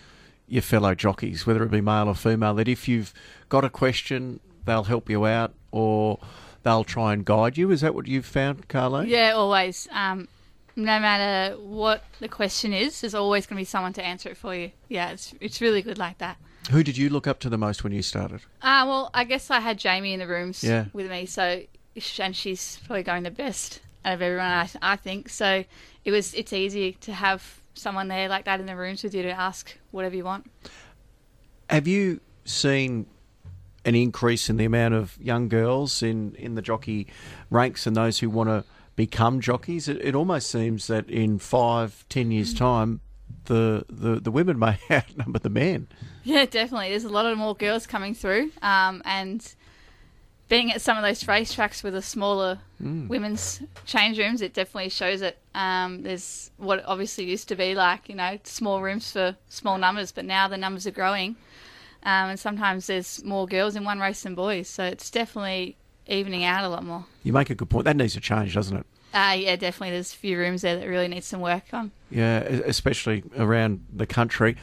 your 0.47 0.61
fellow 0.61 0.93
jockeys, 0.93 1.45
whether 1.47 1.63
it 1.63 1.71
be 1.71 1.81
male 1.81 2.07
or 2.07 2.15
female. 2.15 2.53
That 2.55 2.67
if 2.67 2.87
you've 2.87 3.13
got 3.49 3.63
a 3.65 3.69
question, 3.69 4.39
they'll 4.65 4.83
help 4.83 5.09
you 5.09 5.25
out 5.25 5.53
or 5.71 6.19
they'll 6.63 6.83
try 6.83 7.13
and 7.13 7.25
guide 7.25 7.57
you. 7.57 7.71
Is 7.71 7.81
that 7.81 7.95
what 7.95 8.07
you've 8.07 8.25
found, 8.25 8.67
Carlo? 8.67 9.01
Yeah, 9.01 9.31
always. 9.31 9.87
Um, 9.91 10.27
no 10.75 10.99
matter 10.99 11.55
what 11.57 12.03
the 12.19 12.27
question 12.27 12.73
is, 12.73 13.01
there's 13.01 13.15
always 13.15 13.45
going 13.45 13.57
to 13.57 13.61
be 13.61 13.65
someone 13.65 13.93
to 13.93 14.03
answer 14.03 14.29
it 14.29 14.37
for 14.37 14.53
you. 14.53 14.71
Yeah, 14.89 15.11
it's 15.11 15.33
it's 15.39 15.61
really 15.61 15.81
good 15.81 15.97
like 15.97 16.17
that. 16.17 16.37
Who 16.71 16.83
did 16.83 16.97
you 16.97 17.09
look 17.09 17.27
up 17.27 17.39
to 17.41 17.49
the 17.49 17.57
most 17.57 17.83
when 17.83 17.93
you 17.93 18.01
started? 18.01 18.41
Uh, 18.61 18.83
well, 18.87 19.11
I 19.13 19.23
guess 19.23 19.51
I 19.51 19.59
had 19.59 19.77
Jamie 19.77 20.13
in 20.13 20.19
the 20.19 20.27
rooms 20.27 20.63
yeah. 20.63 20.85
with 20.93 21.09
me, 21.09 21.25
so 21.25 21.61
and 22.19 22.35
she's 22.35 22.79
probably 22.85 23.03
going 23.03 23.23
the 23.23 23.31
best 23.31 23.81
out 24.03 24.15
of 24.15 24.21
everyone, 24.21 24.45
I, 24.45 24.69
I 24.81 24.95
think. 24.95 25.29
So 25.29 25.63
it 26.03 26.11
was 26.11 26.33
it's 26.33 26.53
easy 26.53 26.93
to 27.01 27.13
have 27.13 27.59
someone 27.73 28.07
there 28.07 28.27
like 28.27 28.45
that 28.45 28.59
in 28.59 28.65
the 28.65 28.75
rooms 28.75 29.03
with 29.03 29.13
you 29.13 29.23
to 29.23 29.31
ask 29.31 29.77
whatever 29.91 30.15
you 30.15 30.23
want. 30.23 30.49
Have 31.69 31.87
you 31.87 32.21
seen 32.45 33.07
an 33.83 33.95
increase 33.95 34.49
in 34.49 34.57
the 34.57 34.65
amount 34.65 34.93
of 34.93 35.17
young 35.21 35.47
girls 35.47 36.01
in, 36.01 36.35
in 36.35 36.55
the 36.55 36.61
jockey 36.61 37.07
ranks 37.49 37.85
and 37.85 37.95
those 37.95 38.19
who 38.19 38.29
want 38.29 38.49
to 38.49 38.63
become 38.95 39.39
jockeys? 39.39 39.87
It, 39.87 39.97
it 40.01 40.15
almost 40.15 40.49
seems 40.49 40.87
that 40.87 41.09
in 41.09 41.39
five, 41.39 42.05
ten 42.09 42.31
years' 42.31 42.53
mm. 42.53 42.57
time, 42.57 43.01
the, 43.45 43.85
the, 43.89 44.19
the 44.19 44.31
women 44.31 44.57
may 44.59 44.77
outnumber 44.91 45.39
the 45.39 45.49
men. 45.49 45.87
Yeah, 46.23 46.45
definitely. 46.45 46.89
There's 46.89 47.03
a 47.03 47.09
lot 47.09 47.25
of 47.25 47.37
more 47.37 47.55
girls 47.55 47.87
coming 47.87 48.13
through, 48.13 48.51
um, 48.61 49.01
and 49.05 49.55
being 50.47 50.71
at 50.71 50.81
some 50.81 50.97
of 50.97 51.03
those 51.03 51.23
racetracks 51.23 51.83
with 51.83 51.93
the 51.93 52.01
smaller 52.01 52.59
mm. 52.81 53.07
women's 53.07 53.61
change 53.85 54.17
rooms, 54.19 54.41
it 54.41 54.53
definitely 54.53 54.89
shows 54.89 55.21
it. 55.21 55.37
Um, 55.55 56.03
there's 56.03 56.51
what 56.57 56.79
it 56.79 56.85
obviously 56.87 57.25
used 57.25 57.47
to 57.49 57.55
be 57.55 57.73
like, 57.73 58.09
you 58.09 58.15
know, 58.15 58.37
small 58.43 58.81
rooms 58.81 59.11
for 59.11 59.35
small 59.49 59.77
numbers, 59.77 60.11
but 60.11 60.25
now 60.25 60.47
the 60.47 60.57
numbers 60.57 60.85
are 60.85 60.91
growing, 60.91 61.35
um, 62.03 62.29
and 62.29 62.39
sometimes 62.39 62.87
there's 62.87 63.23
more 63.23 63.47
girls 63.47 63.75
in 63.75 63.83
one 63.83 63.99
race 63.99 64.21
than 64.23 64.35
boys. 64.35 64.67
So 64.67 64.83
it's 64.83 65.09
definitely 65.09 65.77
evening 66.07 66.43
out 66.43 66.63
a 66.63 66.69
lot 66.69 66.83
more. 66.83 67.05
You 67.23 67.33
make 67.33 67.49
a 67.49 67.55
good 67.55 67.69
point. 67.69 67.85
That 67.85 67.95
needs 67.95 68.13
to 68.13 68.21
change, 68.21 68.53
doesn't 68.53 68.77
it? 68.77 68.85
Uh, 69.15 69.31
yeah, 69.37 69.55
definitely. 69.55 69.91
There's 69.91 70.11
a 70.13 70.17
few 70.17 70.37
rooms 70.37 70.61
there 70.61 70.77
that 70.77 70.85
really 70.87 71.07
need 71.07 71.23
some 71.23 71.39
work 71.39 71.63
on. 71.73 71.91
Yeah, 72.11 72.39
especially 72.39 73.23
around 73.37 73.85
the 73.91 74.05
country. 74.05 74.57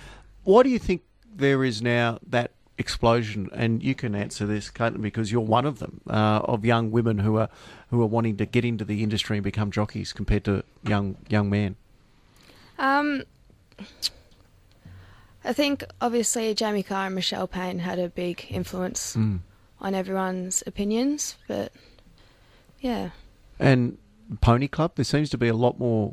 Why 0.44 0.62
do 0.62 0.68
you 0.68 0.78
think 0.78 1.00
there 1.34 1.64
is 1.64 1.80
now 1.80 2.18
that 2.28 2.50
explosion, 2.76 3.48
and 3.54 3.82
you 3.82 3.94
can 3.94 4.14
answer 4.14 4.44
this, 4.46 4.70
Caitlin, 4.70 5.00
because 5.00 5.32
you're 5.32 5.40
one 5.40 5.64
of 5.64 5.78
them 5.78 6.02
uh, 6.06 6.40
of 6.44 6.64
young 6.66 6.90
women 6.90 7.18
who 7.20 7.38
are 7.38 7.48
who 7.90 8.02
are 8.02 8.06
wanting 8.06 8.36
to 8.36 8.44
get 8.46 8.64
into 8.64 8.84
the 8.84 9.02
industry 9.02 9.38
and 9.38 9.44
become 9.44 9.70
jockeys 9.70 10.12
compared 10.12 10.44
to 10.44 10.64
young 10.86 11.16
young 11.30 11.48
men. 11.48 11.76
Um, 12.78 13.22
I 15.44 15.52
think 15.52 15.84
obviously 16.00 16.52
Jamie 16.54 16.82
Kah 16.82 17.06
and 17.06 17.14
Michelle 17.14 17.46
Payne 17.48 17.78
had 17.80 17.98
a 17.98 18.08
big 18.08 18.46
influence 18.50 19.16
Mm. 19.16 19.40
on 19.80 19.94
everyone's 19.94 20.62
opinions, 20.66 21.36
but 21.48 21.72
yeah, 22.80 23.10
And 23.58 23.98
pony 24.40 24.68
club, 24.68 24.92
there 24.96 25.04
seems 25.04 25.30
to 25.30 25.38
be 25.38 25.48
a 25.48 25.54
lot 25.54 25.78
more 25.78 26.12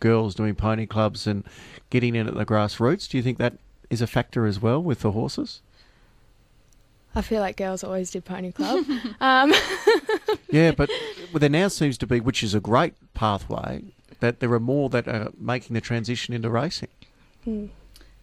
girls 0.00 0.34
doing 0.34 0.54
pony 0.54 0.86
clubs 0.86 1.26
and 1.26 1.44
getting 1.90 2.14
in 2.14 2.26
at 2.28 2.34
the 2.34 2.44
grassroots. 2.46 3.08
Do 3.08 3.16
you 3.16 3.22
think 3.22 3.38
that 3.38 3.54
is 3.90 4.00
a 4.02 4.06
factor 4.06 4.46
as 4.46 4.60
well 4.60 4.82
with 4.82 5.00
the 5.00 5.12
horses? 5.12 5.60
I 7.14 7.22
feel 7.22 7.40
like 7.40 7.56
girls 7.56 7.82
always 7.82 8.10
did 8.10 8.24
pony 8.24 8.52
club. 8.52 8.84
um, 9.20 9.52
Yeah, 10.50 10.70
but 10.72 10.90
well, 11.32 11.40
there 11.40 11.48
now 11.50 11.68
seems 11.68 11.98
to 11.98 12.06
be, 12.06 12.20
which 12.20 12.42
is 12.42 12.54
a 12.54 12.60
great 12.60 12.94
pathway, 13.14 13.82
that 14.20 14.40
there 14.40 14.52
are 14.52 14.60
more 14.60 14.88
that 14.90 15.06
are 15.08 15.30
making 15.38 15.74
the 15.74 15.80
transition 15.80 16.34
into 16.34 16.48
racing. 16.50 16.88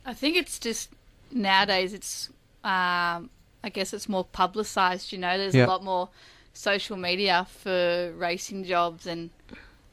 I 0.06 0.14
think 0.14 0.36
it's 0.38 0.60
just 0.60 0.90
nowadays 1.32 1.94
it's 1.94 2.30
um, 2.64 3.30
I 3.64 3.70
guess 3.74 3.94
it's 3.94 4.08
more 4.10 4.24
publicized, 4.24 5.12
you 5.12 5.18
know, 5.18 5.38
there's 5.38 5.56
Yeah. 5.56 5.66
a 5.66 5.68
lot 5.68 5.84
more 5.84 6.10
social 6.56 6.98
media 6.98 7.46
for 7.50 8.14
racing 8.18 8.64
jobs 8.64 9.06
and 9.06 9.30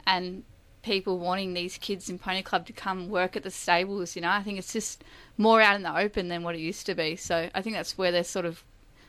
and 0.07 0.45
people 0.83 1.19
wanting 1.19 1.55
these 1.55 1.79
kids 1.79 2.09
in 2.09 2.19
pony 2.19 2.43
club 2.43 2.67
to 2.67 2.73
come 2.73 3.09
work 3.09 3.37
at 3.37 3.43
the 3.43 3.51
stables, 3.51 4.17
you 4.17 4.23
know. 4.23 4.31
I 4.31 4.43
think 4.43 4.59
it's 4.59 4.73
just 4.73 5.05
more 5.37 5.61
out 5.61 5.77
in 5.77 5.83
the 5.83 5.97
open 5.97 6.29
than 6.29 6.43
what 6.43 6.55
it 6.55 6.61
used 6.61 6.87
to 6.87 6.95
be. 6.95 7.15
So 7.17 7.49
I 7.55 7.63
think 7.63 7.77
that's 7.77 7.97
where 7.97 8.11
they're 8.11 8.25
sort 8.25 8.47
of 8.47 8.65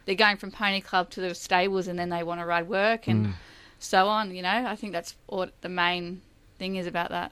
they're 0.06 0.16
going 0.16 0.38
from 0.38 0.52
pony 0.52 0.82
club 0.82 1.10
to 1.12 1.22
the 1.22 1.34
stables 1.34 1.88
and 1.88 1.98
then 1.98 2.10
they 2.10 2.24
want 2.24 2.42
to 2.42 2.46
ride 2.46 2.68
work 2.68 3.08
and 3.08 3.28
mm. 3.28 3.34
so 3.80 4.08
on, 4.08 4.36
you 4.36 4.42
know. 4.42 4.66
I 4.68 4.76
think 4.76 4.94
that's 4.94 5.16
what 5.28 5.54
the 5.62 5.70
main 5.70 6.22
thing 6.60 6.76
is 6.76 6.88
about 6.88 7.10
that. 7.10 7.32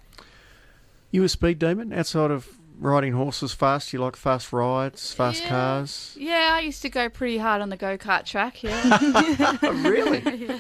You 1.12 1.24
a 1.24 1.30
speed 1.30 1.60
demon 1.60 1.92
outside 1.92 2.32
of 2.32 2.48
riding 2.82 3.14
horses 3.14 3.54
fast? 3.54 3.94
You 3.94 4.00
like 4.00 4.16
fast 4.18 4.52
rides, 4.52 5.14
fast 5.14 5.44
Yeah. 5.44 5.50
cars? 5.50 6.16
Yeah, 6.20 6.52
I 6.56 6.60
used 6.62 6.82
to 6.82 6.90
go 6.90 7.08
pretty 7.08 7.38
hard 7.38 7.62
on 7.62 7.70
the 7.70 7.78
go 7.78 7.98
kart 7.98 8.26
track. 8.26 8.64
Yeah, 8.64 9.58
really? 9.88 10.22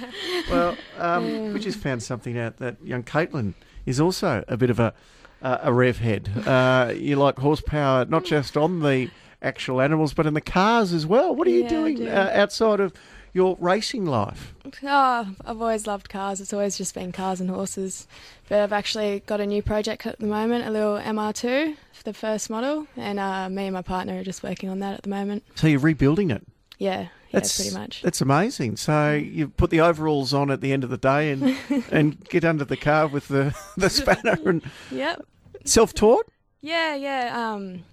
Well, 0.50 0.78
um, 0.98 1.54
we 1.54 1.60
just 1.60 1.80
found 1.80 2.04
something 2.04 2.38
out 2.38 2.58
that 2.58 2.78
young 2.84 3.04
Caitlin 3.04 3.54
is 3.86 4.00
also 4.00 4.44
a 4.48 4.56
bit 4.58 4.70
of 4.70 4.80
a 4.80 4.94
uh, 5.42 5.58
a 5.64 5.74
rev 5.74 5.98
head. 5.98 6.30
Uh, 6.46 6.94
you 6.96 7.16
like 7.16 7.40
horsepower 7.40 8.06
not 8.06 8.24
just 8.26 8.56
on 8.56 8.82
the 8.82 9.10
actual 9.42 9.82
animals, 9.82 10.14
but 10.14 10.28
in 10.28 10.34
the 10.36 10.42
cars 10.42 10.94
as 10.94 11.06
well. 11.08 11.36
What 11.36 11.48
are 11.48 11.52
you 11.52 11.64
Yeah, 11.64 11.70
doing 11.70 11.96
do. 11.98 12.08
uh, 12.08 12.30
outside 12.34 12.80
of 12.80 12.94
your 13.34 13.58
racing 13.60 14.06
life? 14.06 14.54
oh, 14.84 15.36
I've 15.46 15.62
always 15.62 15.88
loved 15.88 16.10
cars. 16.10 16.42
It's 16.42 16.54
always 16.54 16.78
just 16.78 16.94
been 16.94 17.12
cars 17.12 17.40
and 17.42 17.50
horses. 17.50 18.08
But 18.50 18.60
I've 18.60 18.74
actually 18.74 19.22
got 19.26 19.40
a 19.40 19.46
new 19.46 19.62
project 19.62 20.06
at 20.06 20.20
the 20.20 20.26
moment, 20.28 20.66
a 20.66 20.72
little 20.72 20.98
MR2 20.98 21.76
for 21.94 22.04
the 22.04 22.14
first 22.14 22.50
model, 22.50 22.88
and 22.98 23.20
uh, 23.20 23.50
me 23.50 23.66
and 23.68 23.74
my 23.74 23.82
partner 23.82 24.20
are 24.20 24.24
just 24.24 24.44
working 24.44 24.70
on 24.70 24.80
that 24.80 24.94
at 24.96 25.04
the 25.04 25.10
moment. 25.10 25.44
So 25.56 25.68
you're 25.68 25.80
rebuilding 25.80 26.32
it. 26.32 26.46
Yeah, 26.78 27.08
That's 27.32 27.58
yeah, 27.60 27.64
pretty 27.64 27.78
much. 27.80 28.02
That's 28.02 28.22
amazing. 28.22 28.78
So 28.78 29.14
you 29.14 29.50
put 29.50 29.70
the 29.70 29.82
overalls 29.82 30.34
on 30.34 30.50
at 30.50 30.62
the 30.62 30.74
end 30.74 30.84
of 30.84 30.90
the 30.90 30.98
day 30.98 31.32
and 31.32 31.56
and 31.92 32.20
get 32.30 32.44
under 32.44 32.66
the 32.66 32.76
car 32.78 33.08
with 33.08 33.28
the 33.28 33.56
the 33.78 33.90
spanner 33.90 34.38
and 34.46 34.64
Yep. 34.92 35.22
self 35.64 35.94
taught. 35.94 36.28
Yeah, 36.60 36.96
yeah. 36.96 37.54
Um, 37.54 37.84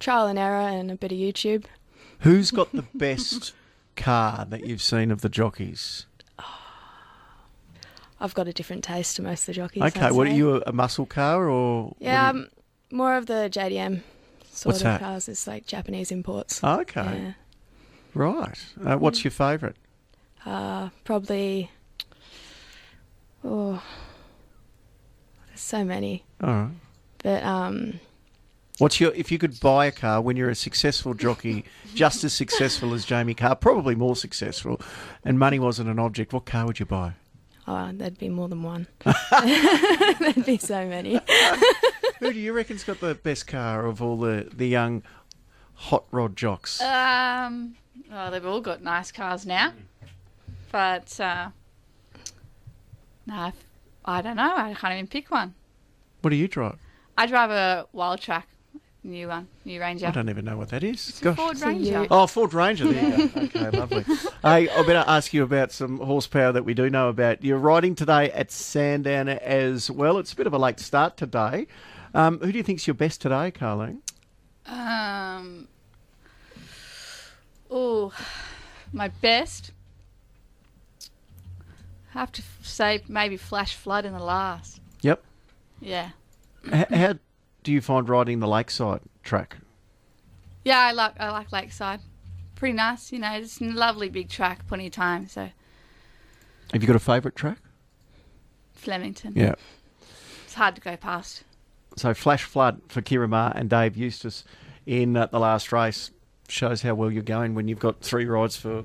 trial 0.00 0.26
and 0.28 0.38
error 0.38 0.60
and 0.66 0.90
a 0.90 0.94
bit 0.96 1.12
of 1.12 1.18
YouTube. 1.18 1.64
Who's 2.20 2.50
got 2.50 2.72
the 2.72 2.84
best 2.94 3.52
car 3.98 4.46
that 4.48 4.64
you've 4.66 4.82
seen 4.82 5.10
of 5.10 5.20
the 5.20 5.28
jockeys? 5.28 6.06
I've 8.20 8.34
got 8.34 8.48
a 8.48 8.52
different 8.52 8.82
taste 8.82 9.16
to 9.16 9.22
most 9.22 9.42
of 9.42 9.46
the 9.46 9.52
jockeys. 9.54 9.82
Okay, 9.82 10.00
I'd 10.06 10.12
what 10.12 10.26
are 10.26 10.30
you 10.32 10.56
a, 10.56 10.62
a 10.66 10.72
muscle 10.72 11.06
car 11.06 11.48
or? 11.48 11.94
Yeah, 12.00 12.26
what 12.28 12.34
are 12.34 12.38
you- 12.38 12.44
um, 12.44 12.48
more 12.90 13.16
of 13.16 13.26
the 13.26 13.48
JDM 13.52 14.02
sort 14.50 14.72
What's 14.72 14.80
of 14.80 14.84
that? 14.84 15.00
cars. 15.00 15.28
It's 15.28 15.46
like 15.46 15.66
Japanese 15.66 16.10
imports. 16.10 16.62
okay, 16.64 17.34
right. 18.14 18.58
Uh, 18.84 18.96
what's 18.96 19.22
your 19.22 19.30
favourite? 19.30 19.76
Uh, 20.44 20.88
probably. 21.04 21.70
Oh, 23.44 23.80
there's 25.46 25.60
so 25.60 25.84
many. 25.84 26.24
All 26.42 26.48
right. 26.50 26.70
But 27.22 27.42
um, 27.44 28.00
What's 28.78 29.00
your 29.00 29.12
if 29.14 29.32
you 29.32 29.38
could 29.38 29.58
buy 29.60 29.86
a 29.86 29.92
car 29.92 30.20
when 30.20 30.36
you're 30.36 30.50
a 30.50 30.54
successful 30.54 31.14
jockey, 31.14 31.64
just 31.94 32.22
as 32.24 32.32
successful 32.32 32.94
as 32.94 33.04
Jamie 33.04 33.34
Kah, 33.34 33.54
probably 33.54 33.94
more 33.94 34.14
successful, 34.16 34.80
and 35.24 35.38
money 35.38 35.58
wasn't 35.58 35.88
an 35.88 35.98
object, 35.98 36.32
what 36.32 36.46
car 36.46 36.66
would 36.66 36.78
you 36.78 36.86
buy? 36.86 37.14
oh, 37.68 37.90
there'd 37.92 38.18
be 38.18 38.28
more 38.28 38.48
than 38.48 38.62
one. 38.62 38.86
there'd 40.20 40.46
be 40.46 40.58
so 40.58 40.86
many. 40.86 41.20
Who 42.18 42.32
do 42.32 42.38
you 42.38 42.52
reckon's 42.52 42.82
got 42.82 43.00
the 43.00 43.14
best 43.14 43.46
car 43.46 43.86
of 43.86 44.02
all 44.02 44.16
the, 44.16 44.48
the 44.52 44.66
young 44.66 45.02
hot 45.74 46.04
rod 46.10 46.34
jocks? 46.34 46.80
Um, 46.80 47.76
oh, 48.12 48.30
they've 48.30 48.44
all 48.44 48.60
got 48.60 48.82
nice 48.82 49.12
cars 49.12 49.46
now, 49.46 49.74
but 50.72 51.18
uh, 51.20 51.50
no, 53.26 53.52
I 54.04 54.22
don't 54.22 54.36
know. 54.36 54.54
I 54.56 54.74
can't 54.74 54.94
even 54.94 55.06
pick 55.06 55.30
one. 55.30 55.54
what 56.22 56.30
do 56.30 56.36
you 56.36 56.48
drive? 56.48 56.78
I 57.16 57.26
drive 57.26 57.50
a 57.50 57.86
Wildtrak, 57.94 58.44
new 59.08 59.28
one, 59.28 59.48
new 59.64 59.80
Ranger. 59.80 60.06
I 60.06 60.10
don't 60.10 60.28
even 60.28 60.44
know 60.44 60.56
what 60.56 60.68
that 60.68 60.84
is. 60.84 61.08
It's 61.08 61.20
a 61.20 61.24
Gosh. 61.24 61.36
Ford 61.36 61.58
So 61.58 61.66
Ranger. 61.66 62.02
you- 62.02 62.06
Oh, 62.10 62.26
Ford 62.26 62.54
Ranger. 62.54 62.92
There 62.92 63.18
you 63.18 63.28
go. 63.28 63.40
Okay, 63.48 63.70
lovely. 63.70 64.02
Hey, 64.42 64.68
I 64.68 64.82
better 64.86 65.04
ask 65.06 65.32
you 65.32 65.42
about 65.42 65.72
some 65.72 65.98
horsepower 65.98 66.52
that 66.52 66.64
we 66.64 66.74
do 66.74 66.88
know 66.90 67.08
about. 67.08 67.42
You're 67.44 67.58
riding 67.58 67.94
today 67.94 68.30
at 68.32 68.50
Sandown 68.52 69.28
as 69.28 69.90
well. 69.90 70.18
It's 70.18 70.32
a 70.32 70.36
bit 70.36 70.46
of 70.46 70.52
a 70.52 70.58
late 70.58 70.78
start 70.80 71.16
today. 71.16 71.66
Um, 72.14 72.38
who 72.40 72.52
do 72.52 72.58
you 72.58 72.64
think's 72.64 72.86
your 72.86 72.94
best 72.94 73.20
today, 73.20 73.50
Carleen? 73.50 73.98
Um, 74.66 75.68
oh, 77.70 78.12
my 78.92 79.08
best. 79.08 79.72
I 82.14 82.18
have 82.20 82.32
to 82.32 82.42
say 82.62 83.02
maybe 83.08 83.36
Flash 83.36 83.74
Flood 83.74 84.04
in 84.04 84.12
the 84.12 84.22
last. 84.22 84.80
Yep. 85.02 85.22
Yeah. 85.80 86.10
H- 86.72 86.88
how 86.88 87.14
do 87.62 87.72
you 87.72 87.80
find 87.80 88.08
riding 88.08 88.40
the 88.40 88.48
lakeside 88.48 89.00
track? 89.22 89.58
Yeah, 90.64 90.78
I 90.78 90.92
like 90.92 91.14
I 91.18 91.30
like 91.30 91.52
Lakeside. 91.52 92.00
Pretty 92.54 92.74
nice, 92.74 93.12
you 93.12 93.18
know. 93.18 93.32
It's 93.32 93.60
a 93.60 93.64
lovely 93.64 94.08
big 94.08 94.28
track, 94.28 94.66
plenty 94.66 94.86
of 94.86 94.92
time. 94.92 95.28
So 95.28 95.48
Have 96.72 96.82
you 96.82 96.86
got 96.86 96.96
a 96.96 97.00
favourite 97.00 97.36
track? 97.36 97.58
Flemington. 98.74 99.32
Yeah. 99.36 99.54
It's 100.44 100.54
hard 100.54 100.74
to 100.76 100.80
go 100.80 100.96
past. 100.96 101.44
So 101.96 102.14
Flash 102.14 102.44
Flood 102.44 102.80
for 102.88 103.00
Ciaron 103.02 103.30
Maher 103.30 103.52
and 103.54 103.68
Dave 103.68 103.96
Eustace 103.96 104.44
in 104.86 105.16
uh, 105.16 105.26
the 105.26 105.38
last 105.40 105.72
race 105.72 106.10
shows 106.48 106.82
how 106.82 106.94
well 106.94 107.10
you're 107.10 107.22
going 107.22 107.54
when 107.54 107.68
you've 107.68 107.78
got 107.78 108.00
three 108.00 108.24
rides 108.24 108.56
for 108.56 108.84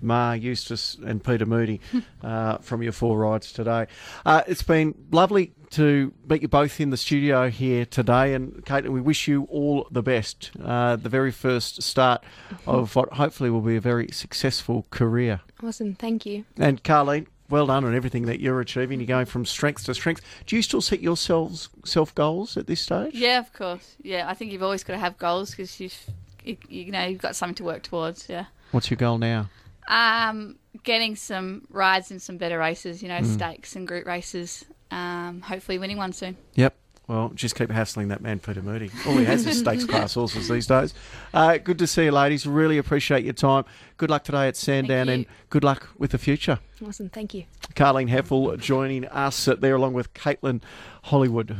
Maher, 0.00 0.36
Eustace, 0.36 0.96
and 1.04 1.22
Peter 1.22 1.46
Moody 1.46 1.80
uh, 2.22 2.58
from 2.58 2.82
your 2.82 2.92
four 2.92 3.18
rides 3.18 3.52
today. 3.52 3.86
Uh, 4.24 4.42
it's 4.46 4.62
been 4.62 4.94
lovely 5.10 5.52
to 5.70 6.12
meet 6.28 6.42
you 6.42 6.48
both 6.48 6.80
in 6.80 6.90
the 6.90 6.96
studio 6.96 7.50
here 7.50 7.84
today, 7.84 8.34
and 8.34 8.64
Kate, 8.64 8.90
we 8.90 9.00
wish 9.00 9.28
you 9.28 9.44
all 9.44 9.86
the 9.90 10.02
best. 10.02 10.50
Uh, 10.62 10.96
the 10.96 11.08
very 11.08 11.30
first 11.30 11.82
start 11.82 12.24
of 12.66 12.94
what 12.96 13.12
hopefully 13.14 13.50
will 13.50 13.60
be 13.60 13.76
a 13.76 13.80
very 13.80 14.08
successful 14.12 14.86
career. 14.90 15.40
Awesome. 15.62 15.94
Thank 15.94 16.24
you. 16.24 16.44
And 16.56 16.82
Carleen, 16.82 17.26
well 17.50 17.66
done 17.66 17.84
on 17.84 17.94
everything 17.94 18.26
that 18.26 18.40
you're 18.40 18.60
achieving. 18.60 19.00
You're 19.00 19.06
going 19.06 19.26
from 19.26 19.44
strength 19.44 19.84
to 19.84 19.94
strength. 19.94 20.22
Do 20.46 20.56
you 20.56 20.62
still 20.62 20.80
set 20.80 21.00
yourselves 21.00 21.68
self 21.84 22.14
goals 22.14 22.56
at 22.56 22.66
this 22.66 22.80
stage? 22.80 23.14
Yeah, 23.14 23.38
of 23.38 23.52
course. 23.52 23.96
Yeah, 24.02 24.28
I 24.28 24.34
think 24.34 24.52
you've 24.52 24.62
always 24.62 24.84
got 24.84 24.94
to 24.94 24.98
have 24.98 25.18
goals 25.18 25.50
because 25.50 25.80
you've 25.80 25.98
you, 26.44 26.56
you 26.68 26.92
know 26.92 27.04
you've 27.04 27.20
got 27.20 27.36
something 27.36 27.56
to 27.56 27.64
work 27.64 27.82
towards. 27.82 28.28
Yeah. 28.28 28.46
What's 28.70 28.90
your 28.90 28.96
goal 28.96 29.18
now? 29.18 29.48
Um, 29.88 30.56
getting 30.84 31.16
some 31.16 31.66
rides 31.70 32.10
in 32.10 32.20
some 32.20 32.36
better 32.36 32.58
races, 32.58 33.02
you 33.02 33.08
know, 33.08 33.18
Mm. 33.18 33.34
stakes 33.34 33.74
and 33.74 33.86
group 33.88 34.06
races. 34.06 34.64
Um, 34.90 35.40
hopefully 35.40 35.78
winning 35.78 35.96
one 35.98 36.12
soon. 36.12 36.36
Yep. 36.54 36.74
Well, 37.08 37.30
just 37.34 37.54
keep 37.54 37.70
hassling 37.70 38.08
that 38.08 38.20
man, 38.20 38.38
Peter 38.38 38.60
Moody. 38.60 38.90
All 39.06 39.16
he 39.16 39.24
has 39.24 39.46
is 39.46 39.58
stakes 39.60 39.86
class 39.86 40.12
horses 40.12 40.46
these 40.48 40.66
days. 40.66 40.92
Uh, 41.32 41.56
good 41.56 41.78
to 41.78 41.86
see 41.86 42.04
you, 42.04 42.12
ladies. 42.12 42.46
Really 42.46 42.76
appreciate 42.76 43.24
your 43.24 43.32
time. 43.32 43.64
Good 43.96 44.10
luck 44.10 44.24
today 44.24 44.46
at 44.46 44.56
Sandown 44.58 45.08
and 45.08 45.24
good 45.48 45.64
luck 45.64 45.88
with 45.96 46.10
the 46.10 46.18
future. 46.18 46.58
Awesome. 46.86 47.08
Thank 47.08 47.32
you. 47.32 47.44
Carleen 47.74 48.10
Hefel 48.10 48.58
joining 48.60 49.06
us 49.06 49.46
there 49.58 49.74
along 49.74 49.94
with 49.94 50.12
Caitlin 50.12 50.60
Hollywood. 51.04 51.56